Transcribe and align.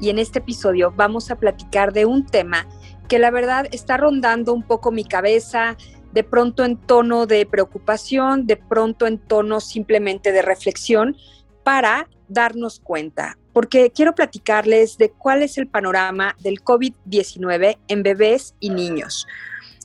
y 0.00 0.10
en 0.10 0.18
este 0.18 0.40
episodio 0.40 0.92
vamos 0.94 1.30
a 1.30 1.36
platicar 1.36 1.92
de 1.92 2.06
un 2.06 2.24
tema 2.26 2.66
que 3.08 3.18
la 3.18 3.30
verdad 3.30 3.66
está 3.72 3.96
rondando 3.96 4.52
un 4.52 4.62
poco 4.62 4.90
mi 4.90 5.04
cabeza, 5.04 5.76
de 6.12 6.24
pronto 6.24 6.64
en 6.64 6.76
tono 6.76 7.26
de 7.26 7.46
preocupación, 7.46 8.46
de 8.46 8.56
pronto 8.56 9.06
en 9.06 9.18
tono 9.18 9.60
simplemente 9.60 10.32
de 10.32 10.42
reflexión, 10.42 11.16
para 11.62 12.08
darnos 12.28 12.80
cuenta, 12.80 13.38
porque 13.52 13.90
quiero 13.90 14.14
platicarles 14.14 14.98
de 14.98 15.10
cuál 15.10 15.42
es 15.42 15.58
el 15.58 15.68
panorama 15.68 16.36
del 16.40 16.62
COVID-19 16.62 17.78
en 17.88 18.02
bebés 18.02 18.54
y 18.60 18.70
niños. 18.70 19.26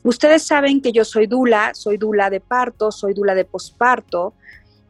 Ustedes 0.03 0.43
saben 0.43 0.81
que 0.81 0.91
yo 0.91 1.05
soy 1.05 1.27
dula, 1.27 1.71
soy 1.75 1.97
dula 1.97 2.29
de 2.29 2.39
parto, 2.39 2.91
soy 2.91 3.13
dula 3.13 3.35
de 3.35 3.45
posparto, 3.45 4.33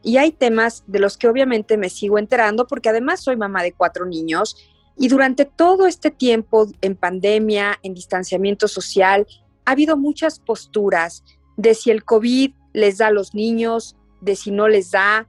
y 0.03 0.17
hay 0.17 0.31
temas 0.31 0.83
de 0.87 0.99
los 0.99 1.17
que 1.17 1.27
obviamente 1.27 1.77
me 1.77 1.89
sigo 1.89 2.17
enterando 2.17 2.65
porque 2.67 2.89
además 2.89 3.21
soy 3.21 3.35
mamá 3.35 3.61
de 3.61 3.73
cuatro 3.73 4.05
niños 4.05 4.55
y 4.97 5.07
durante 5.07 5.45
todo 5.45 5.87
este 5.87 6.11
tiempo 6.11 6.67
en 6.81 6.95
pandemia, 6.95 7.79
en 7.83 7.93
distanciamiento 7.93 8.67
social, 8.67 9.25
ha 9.65 9.71
habido 9.71 9.97
muchas 9.97 10.39
posturas 10.39 11.23
de 11.57 11.73
si 11.73 11.91
el 11.91 12.03
COVID 12.03 12.53
les 12.73 12.97
da 12.97 13.07
a 13.07 13.11
los 13.11 13.33
niños, 13.33 13.95
de 14.21 14.35
si 14.35 14.51
no 14.51 14.67
les 14.67 14.91
da, 14.91 15.27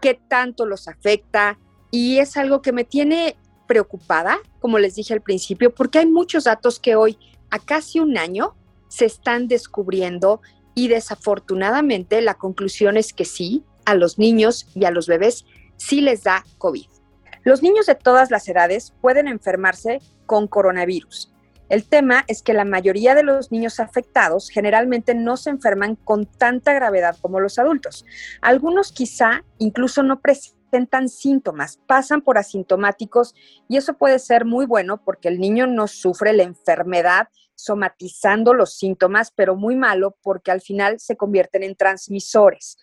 qué 0.00 0.14
tanto 0.28 0.66
los 0.66 0.88
afecta. 0.88 1.58
Y 1.90 2.18
es 2.18 2.36
algo 2.36 2.62
que 2.62 2.72
me 2.72 2.84
tiene 2.84 3.36
preocupada, 3.66 4.38
como 4.60 4.78
les 4.78 4.94
dije 4.94 5.14
al 5.14 5.22
principio, 5.22 5.74
porque 5.74 5.98
hay 5.98 6.06
muchos 6.06 6.44
datos 6.44 6.78
que 6.78 6.96
hoy, 6.96 7.18
a 7.50 7.58
casi 7.58 8.00
un 8.00 8.18
año, 8.18 8.54
se 8.88 9.06
están 9.06 9.48
descubriendo 9.48 10.40
y 10.74 10.88
desafortunadamente 10.88 12.20
la 12.20 12.34
conclusión 12.34 12.96
es 12.96 13.12
que 13.12 13.24
sí, 13.24 13.64
a 13.84 13.94
los 13.94 14.18
niños 14.18 14.66
y 14.74 14.84
a 14.84 14.90
los 14.90 15.06
bebés 15.06 15.44
sí 15.76 16.00
les 16.00 16.24
da 16.24 16.44
COVID. 16.58 16.86
Los 17.44 17.62
niños 17.62 17.84
de 17.84 17.94
todas 17.94 18.30
las 18.30 18.48
edades 18.48 18.94
pueden 19.02 19.28
enfermarse 19.28 20.00
con 20.24 20.48
coronavirus. 20.48 21.30
El 21.68 21.86
tema 21.86 22.24
es 22.26 22.42
que 22.42 22.54
la 22.54 22.64
mayoría 22.64 23.14
de 23.14 23.22
los 23.22 23.52
niños 23.52 23.80
afectados 23.80 24.48
generalmente 24.48 25.14
no 25.14 25.36
se 25.36 25.50
enferman 25.50 25.96
con 25.96 26.24
tanta 26.24 26.72
gravedad 26.72 27.16
como 27.20 27.40
los 27.40 27.58
adultos. 27.58 28.06
Algunos 28.40 28.92
quizá 28.92 29.44
incluso 29.58 30.02
no 30.02 30.20
presentan 30.20 31.08
síntomas, 31.10 31.78
pasan 31.86 32.22
por 32.22 32.38
asintomáticos 32.38 33.34
y 33.68 33.76
eso 33.76 33.94
puede 33.94 34.18
ser 34.18 34.46
muy 34.46 34.64
bueno 34.64 35.02
porque 35.04 35.28
el 35.28 35.38
niño 35.38 35.66
no 35.66 35.86
sufre 35.86 36.32
la 36.32 36.42
enfermedad 36.44 37.28
somatizando 37.54 38.54
los 38.54 38.74
síntomas, 38.74 39.30
pero 39.30 39.54
muy 39.54 39.76
malo 39.76 40.16
porque 40.22 40.50
al 40.50 40.62
final 40.62 40.98
se 40.98 41.16
convierten 41.16 41.62
en 41.62 41.76
transmisores. 41.76 42.78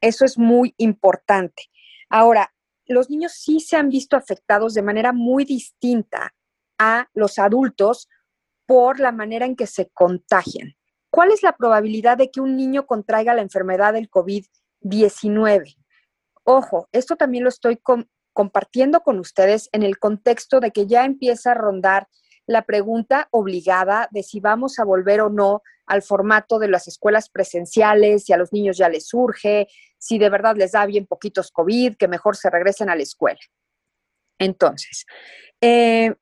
Eso 0.00 0.24
es 0.24 0.38
muy 0.38 0.74
importante. 0.78 1.64
Ahora, 2.08 2.52
los 2.86 3.10
niños 3.10 3.32
sí 3.32 3.60
se 3.60 3.76
han 3.76 3.88
visto 3.88 4.16
afectados 4.16 4.74
de 4.74 4.82
manera 4.82 5.12
muy 5.12 5.44
distinta 5.44 6.34
a 6.78 7.08
los 7.14 7.38
adultos 7.38 8.08
por 8.66 9.00
la 9.00 9.12
manera 9.12 9.46
en 9.46 9.56
que 9.56 9.66
se 9.66 9.88
contagian. 9.90 10.74
¿Cuál 11.10 11.30
es 11.30 11.42
la 11.42 11.56
probabilidad 11.56 12.18
de 12.18 12.30
que 12.30 12.40
un 12.40 12.56
niño 12.56 12.86
contraiga 12.86 13.34
la 13.34 13.42
enfermedad 13.42 13.94
del 13.94 14.10
COVID-19? 14.10 15.76
Ojo, 16.44 16.88
esto 16.92 17.16
también 17.16 17.44
lo 17.44 17.48
estoy 17.48 17.80
compartiendo 18.32 19.00
con 19.00 19.18
ustedes 19.18 19.68
en 19.72 19.82
el 19.82 19.98
contexto 19.98 20.60
de 20.60 20.70
que 20.70 20.86
ya 20.86 21.04
empieza 21.04 21.52
a 21.52 21.54
rondar 21.54 22.08
la 22.46 22.62
pregunta 22.62 23.28
obligada 23.30 24.08
de 24.12 24.22
si 24.22 24.40
vamos 24.40 24.78
a 24.78 24.84
volver 24.84 25.20
o 25.20 25.28
no 25.28 25.62
al 25.86 26.02
formato 26.02 26.58
de 26.58 26.68
las 26.68 26.88
escuelas 26.88 27.28
presenciales, 27.28 28.24
si 28.24 28.32
a 28.32 28.36
los 28.36 28.52
niños 28.52 28.76
ya 28.76 28.88
les 28.88 29.06
surge, 29.06 29.68
si 29.98 30.18
de 30.18 30.30
verdad 30.30 30.56
les 30.56 30.72
da 30.72 30.86
bien 30.86 31.06
poquitos 31.06 31.50
COVID, 31.50 31.96
que 31.96 32.08
mejor 32.08 32.36
se 32.36 32.50
regresen 32.50 32.88
a 32.90 32.96
la 32.96 33.02
escuela. 33.02 33.40
Entonces, 34.38 35.06
eh, 35.60 36.14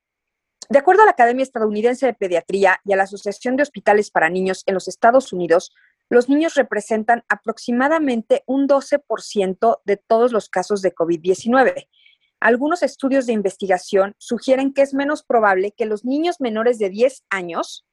de 0.69 0.79
acuerdo 0.79 1.03
a 1.03 1.07
la 1.07 1.13
Academia 1.13 1.43
Estadounidense 1.43 2.07
de 2.07 2.15
Pediatría 2.15 2.81
y 2.85 2.93
a 2.93 2.97
la 2.97 3.03
Asociación 3.05 3.57
de 3.57 3.63
Hospitales 3.63 4.11
para 4.11 4.31
Niños 4.31 4.63
en 4.67 4.75
los 4.75 4.89
Estados 4.89 5.33
Unidos, 5.33 5.73
los 6.09 6.29
niños 6.29 6.55
representan 6.55 7.25
aproximadamente 7.29 8.45
un 8.47 8.69
12% 8.69 9.81
de 9.85 9.97
todos 9.97 10.33
los 10.33 10.49
casos 10.49 10.83
de 10.83 10.95
COVID-19 10.95 11.89
algunos 12.45 12.83
estudios 12.83 13.25
de 13.25 13.33
investigación 13.33 14.15
sugieren 14.19 14.75
que 14.75 14.83
es 14.83 14.93
menos 14.93 15.23
probable 15.23 15.73
que 15.73 15.87
los 15.87 16.05
niños 16.05 16.43
menores 16.43 16.79
de 16.79 16.91
10 16.91 17.25
años, 17.31 17.87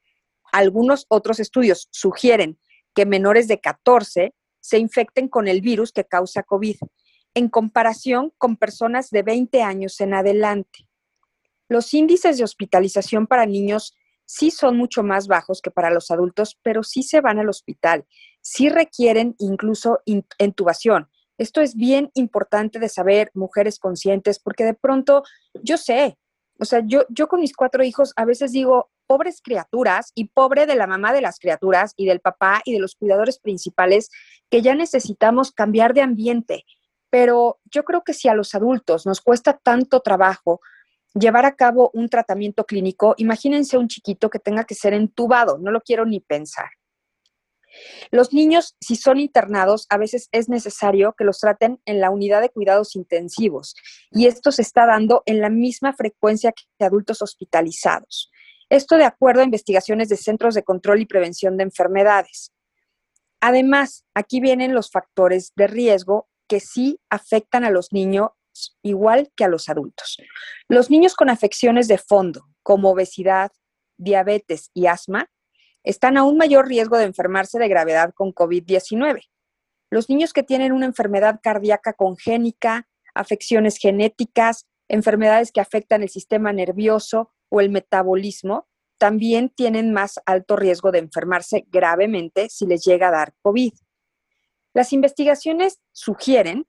algunos 0.51 1.05
otros 1.07 1.39
estudios 1.39 1.87
sugieren 1.89 2.59
que 2.93 3.05
menores 3.05 3.47
de 3.47 3.61
14 3.61 4.35
se 4.59 4.77
infecten 4.77 5.29
con 5.29 5.47
el 5.47 5.61
virus 5.61 5.93
que 5.93 6.03
causa 6.03 6.43
COVID, 6.43 6.75
en 7.33 7.47
comparación 7.47 8.33
con 8.37 8.57
personas 8.57 9.09
de 9.09 9.23
20 9.23 9.61
años 9.61 10.01
en 10.01 10.13
adelante. 10.13 10.85
Los 11.69 11.93
índices 11.93 12.37
de 12.37 12.43
hospitalización 12.43 13.27
para 13.27 13.45
niños 13.45 13.95
sí 14.25 14.51
son 14.51 14.75
mucho 14.75 15.01
más 15.01 15.27
bajos 15.27 15.61
que 15.61 15.71
para 15.71 15.91
los 15.91 16.11
adultos, 16.11 16.59
pero 16.61 16.83
sí 16.83 17.03
se 17.03 17.21
van 17.21 17.39
al 17.39 17.47
hospital, 17.47 18.05
sí 18.41 18.67
requieren 18.67 19.33
incluso 19.39 20.01
intubación, 20.37 21.09
esto 21.41 21.61
es 21.61 21.75
bien 21.75 22.11
importante 22.13 22.77
de 22.77 22.87
saber, 22.87 23.31
mujeres 23.33 23.79
conscientes, 23.79 24.37
porque 24.39 24.63
de 24.63 24.75
pronto 24.75 25.23
yo 25.63 25.77
sé, 25.77 26.17
o 26.59 26.65
sea, 26.65 26.83
yo, 26.85 27.05
yo 27.09 27.27
con 27.27 27.39
mis 27.39 27.55
cuatro 27.55 27.83
hijos 27.83 28.13
a 28.15 28.25
veces 28.25 28.51
digo, 28.51 28.91
pobres 29.07 29.41
criaturas 29.41 30.11
y 30.13 30.25
pobre 30.25 30.67
de 30.67 30.75
la 30.75 30.85
mamá 30.85 31.13
de 31.13 31.21
las 31.21 31.39
criaturas 31.39 31.93
y 31.97 32.05
del 32.05 32.19
papá 32.19 32.61
y 32.63 32.73
de 32.73 32.79
los 32.79 32.95
cuidadores 32.95 33.39
principales, 33.39 34.11
que 34.51 34.61
ya 34.61 34.75
necesitamos 34.75 35.51
cambiar 35.51 35.95
de 35.95 36.01
ambiente. 36.01 36.63
Pero 37.09 37.59
yo 37.65 37.83
creo 37.83 38.03
que 38.03 38.13
si 38.13 38.27
a 38.27 38.35
los 38.35 38.53
adultos 38.53 39.07
nos 39.07 39.19
cuesta 39.19 39.57
tanto 39.57 40.01
trabajo 40.01 40.61
llevar 41.15 41.45
a 41.45 41.55
cabo 41.55 41.89
un 41.93 42.07
tratamiento 42.07 42.65
clínico, 42.65 43.15
imagínense 43.17 43.79
un 43.79 43.87
chiquito 43.87 44.29
que 44.29 44.39
tenga 44.39 44.63
que 44.63 44.75
ser 44.75 44.93
entubado, 44.93 45.57
no 45.57 45.71
lo 45.71 45.81
quiero 45.81 46.05
ni 46.05 46.19
pensar. 46.19 46.69
Los 48.11 48.33
niños, 48.33 48.75
si 48.81 48.95
son 48.95 49.19
internados, 49.19 49.85
a 49.89 49.97
veces 49.97 50.27
es 50.31 50.49
necesario 50.49 51.13
que 51.17 51.23
los 51.23 51.39
traten 51.39 51.81
en 51.85 51.99
la 51.99 52.09
unidad 52.09 52.41
de 52.41 52.49
cuidados 52.49 52.95
intensivos 52.95 53.75
y 54.11 54.27
esto 54.27 54.51
se 54.51 54.61
está 54.61 54.85
dando 54.85 55.23
en 55.25 55.41
la 55.41 55.49
misma 55.49 55.93
frecuencia 55.93 56.51
que 56.51 56.85
adultos 56.85 57.21
hospitalizados. 57.21 58.31
Esto 58.69 58.97
de 58.97 59.05
acuerdo 59.05 59.41
a 59.41 59.45
investigaciones 59.45 60.09
de 60.09 60.17
Centros 60.17 60.55
de 60.55 60.63
Control 60.63 61.01
y 61.01 61.05
Prevención 61.05 61.57
de 61.57 61.63
Enfermedades. 61.63 62.53
Además, 63.41 64.05
aquí 64.13 64.39
vienen 64.39 64.73
los 64.73 64.91
factores 64.91 65.51
de 65.55 65.67
riesgo 65.67 66.29
que 66.47 66.59
sí 66.59 66.99
afectan 67.09 67.63
a 67.63 67.69
los 67.69 67.91
niños 67.91 68.29
igual 68.81 69.31
que 69.35 69.43
a 69.43 69.47
los 69.47 69.69
adultos. 69.69 70.17
Los 70.67 70.89
niños 70.89 71.15
con 71.15 71.29
afecciones 71.29 71.87
de 71.87 71.97
fondo, 71.97 72.47
como 72.63 72.91
obesidad, 72.91 73.51
diabetes 73.97 74.69
y 74.73 74.87
asma, 74.87 75.29
están 75.83 76.17
a 76.17 76.23
un 76.23 76.37
mayor 76.37 76.67
riesgo 76.67 76.97
de 76.97 77.05
enfermarse 77.05 77.59
de 77.59 77.67
gravedad 77.67 78.13
con 78.13 78.33
COVID-19. 78.33 79.21
Los 79.89 80.09
niños 80.09 80.33
que 80.33 80.43
tienen 80.43 80.71
una 80.71 80.85
enfermedad 80.85 81.39
cardíaca 81.41 81.93
congénica, 81.93 82.87
afecciones 83.13 83.77
genéticas, 83.77 84.67
enfermedades 84.87 85.51
que 85.51 85.61
afectan 85.61 86.03
el 86.03 86.09
sistema 86.09 86.53
nervioso 86.53 87.31
o 87.49 87.61
el 87.61 87.69
metabolismo, 87.69 88.67
también 88.97 89.49
tienen 89.49 89.91
más 89.91 90.19
alto 90.25 90.55
riesgo 90.55 90.91
de 90.91 90.99
enfermarse 90.99 91.65
gravemente 91.69 92.49
si 92.49 92.67
les 92.67 92.83
llega 92.83 93.07
a 93.07 93.11
dar 93.11 93.33
COVID. 93.41 93.73
Las 94.73 94.93
investigaciones 94.93 95.81
sugieren 95.91 96.67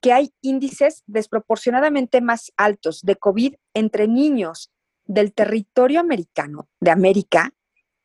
que 0.00 0.12
hay 0.12 0.32
índices 0.40 1.02
desproporcionadamente 1.06 2.20
más 2.20 2.52
altos 2.56 3.02
de 3.02 3.16
COVID 3.16 3.54
entre 3.74 4.08
niños 4.08 4.72
del 5.04 5.32
territorio 5.32 6.00
americano, 6.00 6.68
de 6.80 6.90
América, 6.90 7.52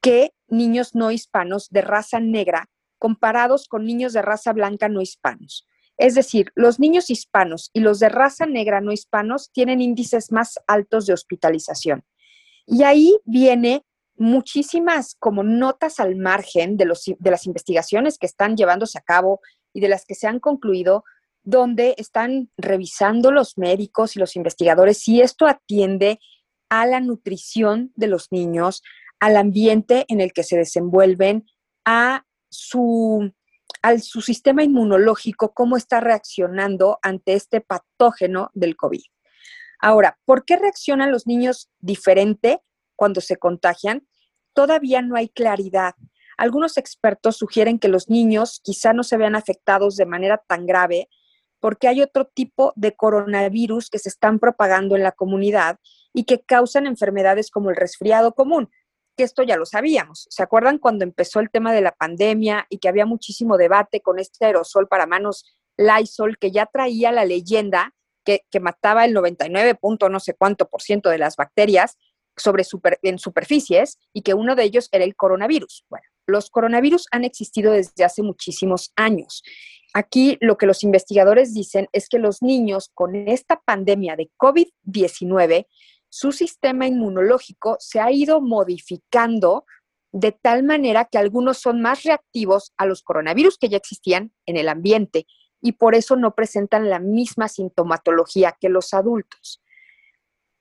que 0.02 0.34
niños 0.52 0.96
no 0.96 1.12
hispanos 1.12 1.70
de 1.70 1.82
raza 1.82 2.20
negra 2.20 2.70
comparados 2.98 3.68
con 3.68 3.86
niños 3.86 4.14
de 4.14 4.22
raza 4.22 4.54
blanca 4.54 4.88
no 4.88 5.02
hispanos. 5.02 5.68
Es 5.98 6.16
decir, 6.16 6.52
los 6.56 6.80
niños 6.80 7.10
hispanos 7.10 7.70
y 7.74 7.80
los 7.80 8.00
de 8.00 8.10
raza 8.10 8.46
negra 8.46 8.82
no 8.82 8.92
hispanos 8.92 9.52
tienen 9.52 9.82
índices 9.82 10.32
más 10.32 10.60
altos 10.68 11.06
de 11.06 11.14
hospitalización. 11.14 12.04
Y 12.66 12.84
ahí 12.84 13.18
viene 13.26 13.84
muchísimas 14.16 15.16
como 15.16 15.44
notas 15.44 16.00
al 16.00 16.16
margen 16.16 16.78
de, 16.78 16.86
los, 16.86 17.06
de 17.06 17.32
las 17.32 17.48
investigaciones 17.48 18.18
que 18.18 18.28
están 18.28 18.56
llevándose 18.56 18.98
a 18.98 19.02
cabo 19.02 19.42
y 19.74 19.80
de 19.82 19.90
las 19.90 20.06
que 20.06 20.16
se 20.16 20.28
han 20.28 20.40
concluido, 20.40 21.04
donde 21.44 21.96
están 21.98 22.52
revisando 22.56 23.32
los 23.32 23.58
médicos 23.58 24.16
y 24.16 24.20
los 24.20 24.36
investigadores 24.36 25.00
si 25.00 25.22
esto 25.22 25.48
atiende 25.48 26.20
a 26.70 26.86
la 26.86 27.00
nutrición 27.00 27.92
de 27.96 28.08
los 28.08 28.32
niños, 28.32 28.84
al 29.22 29.38
ambiente 29.38 30.06
en 30.10 30.20
el 30.20 30.34
que 30.34 30.44
se 30.44 30.58
desenvuelven, 30.58 31.46
a 31.86 32.26
su, 32.50 33.32
su 34.02 34.22
sistema 34.22 34.64
inmunológico, 34.64 35.54
cómo 35.54 35.78
está 35.78 36.02
reaccionando 36.02 37.00
ante 37.02 37.36
este 37.36 37.62
patógeno 37.62 38.50
del 38.54 38.76
COVID. 38.76 39.04
Ahora, 39.80 40.20
¿por 40.26 40.44
qué 40.44 40.58
reaccionan 40.58 41.12
los 41.12 41.28
niños 41.28 41.70
diferente 41.80 42.62
cuando 42.96 43.22
se 43.22 43.38
contagian? 43.38 44.08
Todavía 44.54 45.02
no 45.02 45.16
hay 45.16 45.30
claridad. 45.30 45.94
Algunos 46.38 46.78
expertos 46.78 47.38
sugieren 47.38 47.80
que 47.80 47.88
los 47.88 48.10
niños 48.10 48.60
quizá 48.64 48.92
no 48.92 49.04
se 49.04 49.18
vean 49.18 49.36
afectados 49.36 49.96
de 49.96 50.06
manera 50.08 50.44
tan 50.48 50.66
grave 50.66 51.10
porque 51.60 51.88
hay 51.88 52.02
otro 52.02 52.26
tipo 52.26 52.74
de 52.76 52.96
coronavirus 52.96 53.92
que 53.92 54.00
se 54.00 54.10
están 54.10 54.40
propagando 54.40 54.96
en 54.96 55.04
la 55.04 55.12
comunidad 55.12 55.80
y 56.12 56.24
que 56.24 56.42
causan 56.42 56.88
enfermedades 56.88 57.52
como 57.52 57.70
el 57.70 57.76
resfriado 57.76 58.34
común, 58.34 58.70
que 59.16 59.24
esto 59.24 59.44
ya 59.44 59.58
lo 59.58 59.66
sabíamos. 59.66 60.28
¿Se 60.30 60.44
acuerdan 60.44 60.78
cuando 60.78 61.04
empezó 61.04 61.40
el 61.40 61.50
tema 61.50 61.74
de 61.74 61.82
la 61.82 61.92
pandemia 61.92 62.66
y 62.70 62.80
que 62.80 62.90
había 62.90 63.06
muchísimo 63.06 63.58
debate 63.58 64.02
con 64.02 64.20
este 64.20 64.46
aerosol 64.46 64.88
para 64.88 65.06
manos 65.06 65.46
Lysol 65.78 66.38
que 66.38 66.52
ya 66.52 66.66
traía 66.66 67.12
la 67.12 67.26
leyenda 67.26 67.94
que, 68.24 68.44
mataba 68.60 69.06
el 69.06 69.14
99 69.14 69.76
punto 69.76 70.08
no 70.08 70.20
sé 70.20 70.34
cuánto 70.36 70.70
por 70.70 70.82
ciento 70.82 71.10
de 71.10 71.18
las 71.18 71.36
bacterias 71.36 71.98
sobre 72.38 72.64
en 73.02 73.20
superficies 73.20 74.00
y 74.14 74.22
que 74.22 74.34
uno 74.34 74.56
de 74.56 74.64
ellos 74.64 74.90
era 74.92 75.04
el 75.04 75.16
coronavirus? 75.16 75.86
Bueno, 75.90 76.06
los 76.28 76.50
coronavirus 76.50 77.08
han 77.12 77.26
existido 77.26 77.74
desde 77.74 78.04
hace 78.04 78.22
muchísimos 78.22 78.94
años. 78.96 79.44
Aquí 79.94 80.38
lo 80.40 80.58
que 80.58 80.66
los 80.66 80.84
investigadores 80.84 81.54
dicen 81.54 81.90
es 81.92 82.08
que 82.08 82.20
los 82.20 82.42
niños 82.42 82.90
con 82.94 83.16
esta 83.28 83.60
pandemia 83.60 84.16
de 84.16 84.30
COVID-19 84.38 85.68
su 86.12 86.34
sistema 86.34 86.88
inmunológico 86.88 87.78
se 87.80 88.02
ha 88.02 88.12
ido 88.12 88.42
modificando 88.42 89.66
de 90.12 90.34
tal 90.34 90.62
manera 90.64 91.06
que 91.06 91.18
algunos 91.18 91.60
son 91.60 91.82
más 91.82 92.04
reactivos 92.04 92.74
a 92.76 92.86
los 92.86 93.02
coronavirus 93.02 93.58
que 93.58 93.70
ya 93.70 93.78
existían 93.78 94.34
en 94.46 94.58
el 94.58 94.68
ambiente 94.68 95.26
y 95.62 95.72
por 95.72 95.96
eso 95.96 96.18
no 96.18 96.36
presentan 96.36 96.90
la 96.90 97.00
misma 97.00 97.48
sintomatología 97.48 98.58
que 98.60 98.68
los 98.68 98.94
adultos. 98.94 99.62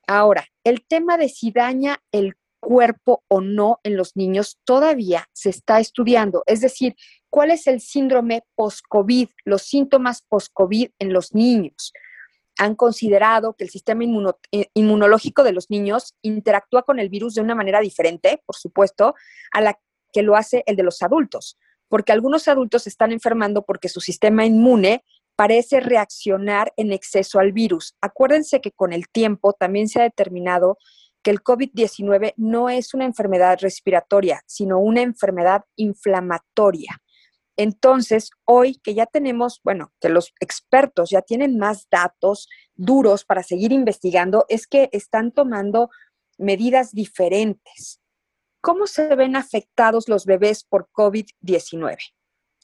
Ahora, 0.06 0.46
el 0.62 0.86
tema 0.86 1.18
de 1.18 1.28
si 1.28 1.50
daña 1.50 2.00
el 2.12 2.36
cuerpo 2.60 3.24
o 3.26 3.40
no 3.40 3.80
en 3.82 3.96
los 3.96 4.14
niños 4.14 4.60
todavía 4.64 5.28
se 5.32 5.50
está 5.50 5.80
estudiando. 5.80 6.44
Es 6.46 6.60
decir, 6.60 6.94
cuál 7.28 7.50
es 7.50 7.66
el 7.66 7.80
síndrome 7.80 8.44
post-COVID, 8.54 9.30
los 9.44 9.62
síntomas 9.62 10.22
post-COVID 10.28 10.90
en 11.00 11.12
los 11.12 11.34
niños 11.34 11.92
han 12.60 12.74
considerado 12.74 13.54
que 13.54 13.64
el 13.64 13.70
sistema 13.70 14.04
eh, 14.52 14.66
inmunológico 14.74 15.44
de 15.44 15.52
los 15.52 15.70
niños 15.70 16.14
interactúa 16.20 16.82
con 16.82 16.98
el 17.00 17.08
virus 17.08 17.34
de 17.34 17.40
una 17.40 17.54
manera 17.54 17.80
diferente, 17.80 18.42
por 18.44 18.54
supuesto, 18.54 19.14
a 19.50 19.62
la 19.62 19.80
que 20.12 20.22
lo 20.22 20.36
hace 20.36 20.62
el 20.66 20.76
de 20.76 20.82
los 20.82 21.00
adultos, 21.00 21.58
porque 21.88 22.12
algunos 22.12 22.48
adultos 22.48 22.86
están 22.86 23.12
enfermando 23.12 23.62
porque 23.62 23.88
su 23.88 24.02
sistema 24.02 24.44
inmune 24.44 25.04
parece 25.36 25.80
reaccionar 25.80 26.74
en 26.76 26.92
exceso 26.92 27.38
al 27.38 27.52
virus. 27.52 27.96
Acuérdense 28.02 28.60
que 28.60 28.72
con 28.72 28.92
el 28.92 29.08
tiempo 29.08 29.54
también 29.54 29.88
se 29.88 30.00
ha 30.00 30.02
determinado 30.02 30.76
que 31.22 31.30
el 31.30 31.42
COVID-19 31.42 32.34
no 32.36 32.68
es 32.68 32.92
una 32.92 33.06
enfermedad 33.06 33.58
respiratoria, 33.62 34.42
sino 34.44 34.80
una 34.80 35.00
enfermedad 35.00 35.64
inflamatoria. 35.76 37.00
Entonces, 37.56 38.30
hoy 38.44 38.80
que 38.82 38.94
ya 38.94 39.06
tenemos, 39.06 39.60
bueno, 39.64 39.92
que 40.00 40.08
los 40.08 40.32
expertos 40.40 41.10
ya 41.10 41.22
tienen 41.22 41.58
más 41.58 41.88
datos 41.90 42.48
duros 42.74 43.24
para 43.24 43.42
seguir 43.42 43.72
investigando, 43.72 44.46
es 44.48 44.66
que 44.66 44.88
están 44.92 45.32
tomando 45.32 45.90
medidas 46.38 46.92
diferentes. 46.92 48.00
¿Cómo 48.62 48.86
se 48.86 49.14
ven 49.14 49.36
afectados 49.36 50.08
los 50.08 50.26
bebés 50.26 50.64
por 50.64 50.88
COVID-19? 50.92 51.96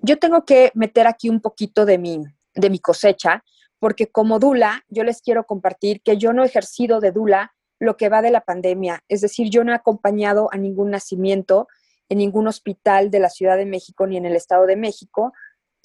Yo 0.00 0.18
tengo 0.18 0.44
que 0.44 0.70
meter 0.74 1.06
aquí 1.06 1.28
un 1.28 1.40
poquito 1.40 1.86
de 1.86 1.98
mi, 1.98 2.22
de 2.54 2.70
mi 2.70 2.78
cosecha, 2.78 3.44
porque 3.78 4.06
como 4.06 4.38
Dula, 4.38 4.84
yo 4.88 5.04
les 5.04 5.20
quiero 5.20 5.44
compartir 5.44 6.02
que 6.02 6.16
yo 6.16 6.32
no 6.32 6.42
he 6.42 6.46
ejercido 6.46 7.00
de 7.00 7.12
Dula 7.12 7.54
lo 7.78 7.96
que 7.96 8.08
va 8.08 8.22
de 8.22 8.30
la 8.30 8.40
pandemia, 8.40 9.04
es 9.08 9.20
decir, 9.20 9.50
yo 9.50 9.62
no 9.62 9.72
he 9.72 9.74
acompañado 9.74 10.48
a 10.52 10.56
ningún 10.56 10.90
nacimiento 10.90 11.68
en 12.08 12.18
ningún 12.18 12.48
hospital 12.48 13.10
de 13.10 13.20
la 13.20 13.30
Ciudad 13.30 13.56
de 13.56 13.66
México 13.66 14.06
ni 14.06 14.16
en 14.16 14.26
el 14.26 14.36
Estado 14.36 14.66
de 14.66 14.76
México. 14.76 15.32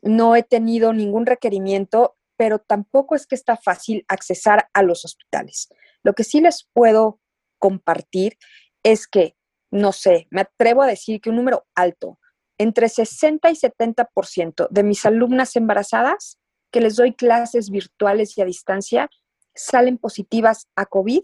No 0.01 0.35
he 0.35 0.43
tenido 0.43 0.93
ningún 0.93 1.25
requerimiento, 1.25 2.15
pero 2.37 2.59
tampoco 2.59 3.15
es 3.15 3.27
que 3.27 3.35
está 3.35 3.57
fácil 3.57 4.05
accesar 4.07 4.67
a 4.73 4.83
los 4.83 5.05
hospitales. 5.05 5.69
Lo 6.03 6.13
que 6.13 6.23
sí 6.23 6.41
les 6.41 6.67
puedo 6.73 7.19
compartir 7.59 8.37
es 8.83 9.07
que, 9.07 9.35
no 9.69 9.91
sé, 9.91 10.27
me 10.31 10.41
atrevo 10.41 10.81
a 10.81 10.87
decir 10.87 11.21
que 11.21 11.29
un 11.29 11.35
número 11.35 11.65
alto, 11.75 12.19
entre 12.57 12.89
60 12.89 13.49
y 13.49 13.55
70% 13.55 14.67
de 14.69 14.83
mis 14.83 15.05
alumnas 15.05 15.55
embarazadas 15.55 16.39
que 16.71 16.81
les 16.81 16.95
doy 16.95 17.13
clases 17.13 17.69
virtuales 17.69 18.37
y 18.37 18.41
a 18.41 18.45
distancia 18.45 19.09
salen 19.53 19.97
positivas 19.97 20.67
a 20.75 20.85
COVID 20.85 21.21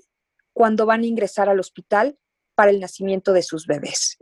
cuando 0.53 0.85
van 0.85 1.01
a 1.01 1.05
ingresar 1.05 1.50
al 1.50 1.59
hospital 1.59 2.17
para 2.55 2.71
el 2.71 2.79
nacimiento 2.79 3.33
de 3.33 3.43
sus 3.43 3.67
bebés. 3.67 4.17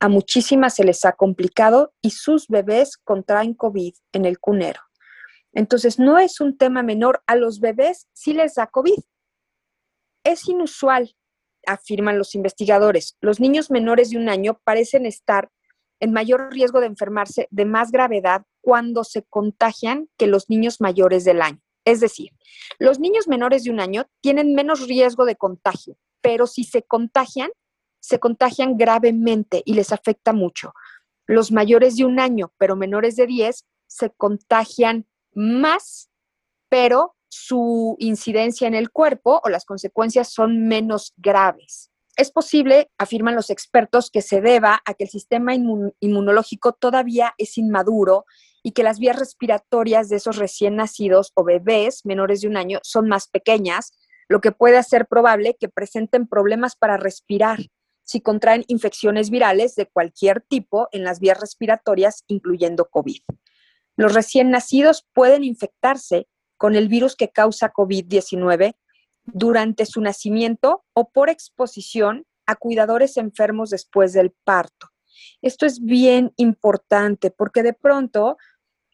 A 0.00 0.08
muchísimas 0.08 0.74
se 0.74 0.84
les 0.84 1.04
ha 1.04 1.12
complicado 1.12 1.92
y 2.00 2.10
sus 2.10 2.48
bebés 2.48 2.96
contraen 2.96 3.54
COVID 3.54 3.94
en 4.12 4.24
el 4.24 4.38
cunero. 4.40 4.80
Entonces, 5.52 5.98
no 5.98 6.18
es 6.18 6.40
un 6.40 6.56
tema 6.56 6.82
menor. 6.82 7.22
A 7.26 7.36
los 7.36 7.60
bebés 7.60 8.08
sí 8.12 8.32
les 8.32 8.54
da 8.54 8.66
COVID. 8.66 8.98
Es 10.24 10.48
inusual, 10.48 11.14
afirman 11.66 12.18
los 12.18 12.34
investigadores. 12.34 13.16
Los 13.20 13.40
niños 13.40 13.70
menores 13.70 14.10
de 14.10 14.16
un 14.16 14.28
año 14.28 14.60
parecen 14.64 15.06
estar 15.06 15.50
en 16.00 16.12
mayor 16.12 16.50
riesgo 16.50 16.80
de 16.80 16.86
enfermarse 16.86 17.46
de 17.50 17.66
más 17.66 17.90
gravedad 17.92 18.42
cuando 18.62 19.04
se 19.04 19.22
contagian 19.22 20.08
que 20.16 20.26
los 20.26 20.48
niños 20.48 20.80
mayores 20.80 21.24
del 21.24 21.42
año. 21.42 21.60
Es 21.84 22.00
decir, 22.00 22.30
los 22.78 23.00
niños 23.00 23.28
menores 23.28 23.64
de 23.64 23.70
un 23.70 23.80
año 23.80 24.06
tienen 24.20 24.54
menos 24.54 24.86
riesgo 24.86 25.24
de 25.24 25.36
contagio, 25.36 25.96
pero 26.20 26.46
si 26.46 26.64
se 26.64 26.82
contagian, 26.82 27.50
se 28.00 28.18
contagian 28.18 28.76
gravemente 28.76 29.62
y 29.64 29.74
les 29.74 29.92
afecta 29.92 30.32
mucho. 30.32 30.72
Los 31.26 31.52
mayores 31.52 31.96
de 31.96 32.04
un 32.04 32.18
año, 32.18 32.52
pero 32.58 32.76
menores 32.76 33.16
de 33.16 33.26
10, 33.26 33.64
se 33.86 34.10
contagian 34.10 35.06
más, 35.32 36.10
pero 36.68 37.14
su 37.28 37.96
incidencia 37.98 38.66
en 38.66 38.74
el 38.74 38.90
cuerpo 38.90 39.40
o 39.44 39.48
las 39.48 39.64
consecuencias 39.64 40.32
son 40.32 40.66
menos 40.66 41.12
graves. 41.16 41.90
Es 42.16 42.32
posible, 42.32 42.90
afirman 42.98 43.36
los 43.36 43.50
expertos, 43.50 44.10
que 44.10 44.20
se 44.20 44.40
deba 44.40 44.82
a 44.84 44.94
que 44.94 45.04
el 45.04 45.10
sistema 45.10 45.54
inmunológico 45.54 46.72
todavía 46.72 47.34
es 47.38 47.56
inmaduro 47.56 48.24
y 48.62 48.72
que 48.72 48.82
las 48.82 48.98
vías 48.98 49.18
respiratorias 49.18 50.08
de 50.08 50.16
esos 50.16 50.36
recién 50.36 50.76
nacidos 50.76 51.32
o 51.34 51.44
bebés 51.44 52.04
menores 52.04 52.40
de 52.40 52.48
un 52.48 52.56
año 52.56 52.80
son 52.82 53.08
más 53.08 53.28
pequeñas, 53.28 53.92
lo 54.28 54.40
que 54.40 54.52
puede 54.52 54.76
hacer 54.76 55.06
probable 55.06 55.56
que 55.58 55.68
presenten 55.68 56.26
problemas 56.26 56.76
para 56.76 56.96
respirar 56.96 57.60
si 58.10 58.20
contraen 58.20 58.64
infecciones 58.66 59.30
virales 59.30 59.76
de 59.76 59.86
cualquier 59.86 60.40
tipo 60.40 60.88
en 60.90 61.04
las 61.04 61.20
vías 61.20 61.38
respiratorias, 61.38 62.24
incluyendo 62.26 62.86
COVID. 62.86 63.20
Los 63.94 64.14
recién 64.14 64.50
nacidos 64.50 65.06
pueden 65.12 65.44
infectarse 65.44 66.26
con 66.56 66.74
el 66.74 66.88
virus 66.88 67.14
que 67.14 67.28
causa 67.28 67.72
COVID-19 67.72 68.74
durante 69.22 69.86
su 69.86 70.00
nacimiento 70.00 70.84
o 70.92 71.10
por 71.10 71.30
exposición 71.30 72.26
a 72.46 72.56
cuidadores 72.56 73.16
enfermos 73.16 73.70
después 73.70 74.12
del 74.12 74.32
parto. 74.42 74.88
Esto 75.40 75.64
es 75.64 75.78
bien 75.78 76.32
importante 76.34 77.30
porque 77.30 77.62
de 77.62 77.74
pronto 77.74 78.38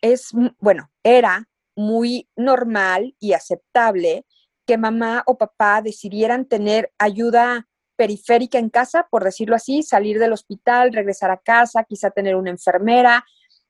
es, 0.02 0.28
bueno, 0.58 0.90
era 1.02 1.48
muy 1.74 2.28
normal 2.36 3.16
y 3.18 3.32
aceptable 3.32 4.26
que 4.66 4.76
mamá 4.76 5.22
o 5.24 5.38
papá 5.38 5.80
decidieran 5.80 6.44
tener 6.44 6.92
ayuda 6.98 7.66
periférica 7.96 8.58
en 8.58 8.70
casa, 8.70 9.06
por 9.10 9.24
decirlo 9.24 9.56
así, 9.56 9.82
salir 9.82 10.18
del 10.18 10.32
hospital, 10.32 10.92
regresar 10.92 11.30
a 11.30 11.38
casa, 11.38 11.84
quizá 11.84 12.10
tener 12.10 12.36
una 12.36 12.50
enfermera, 12.50 13.24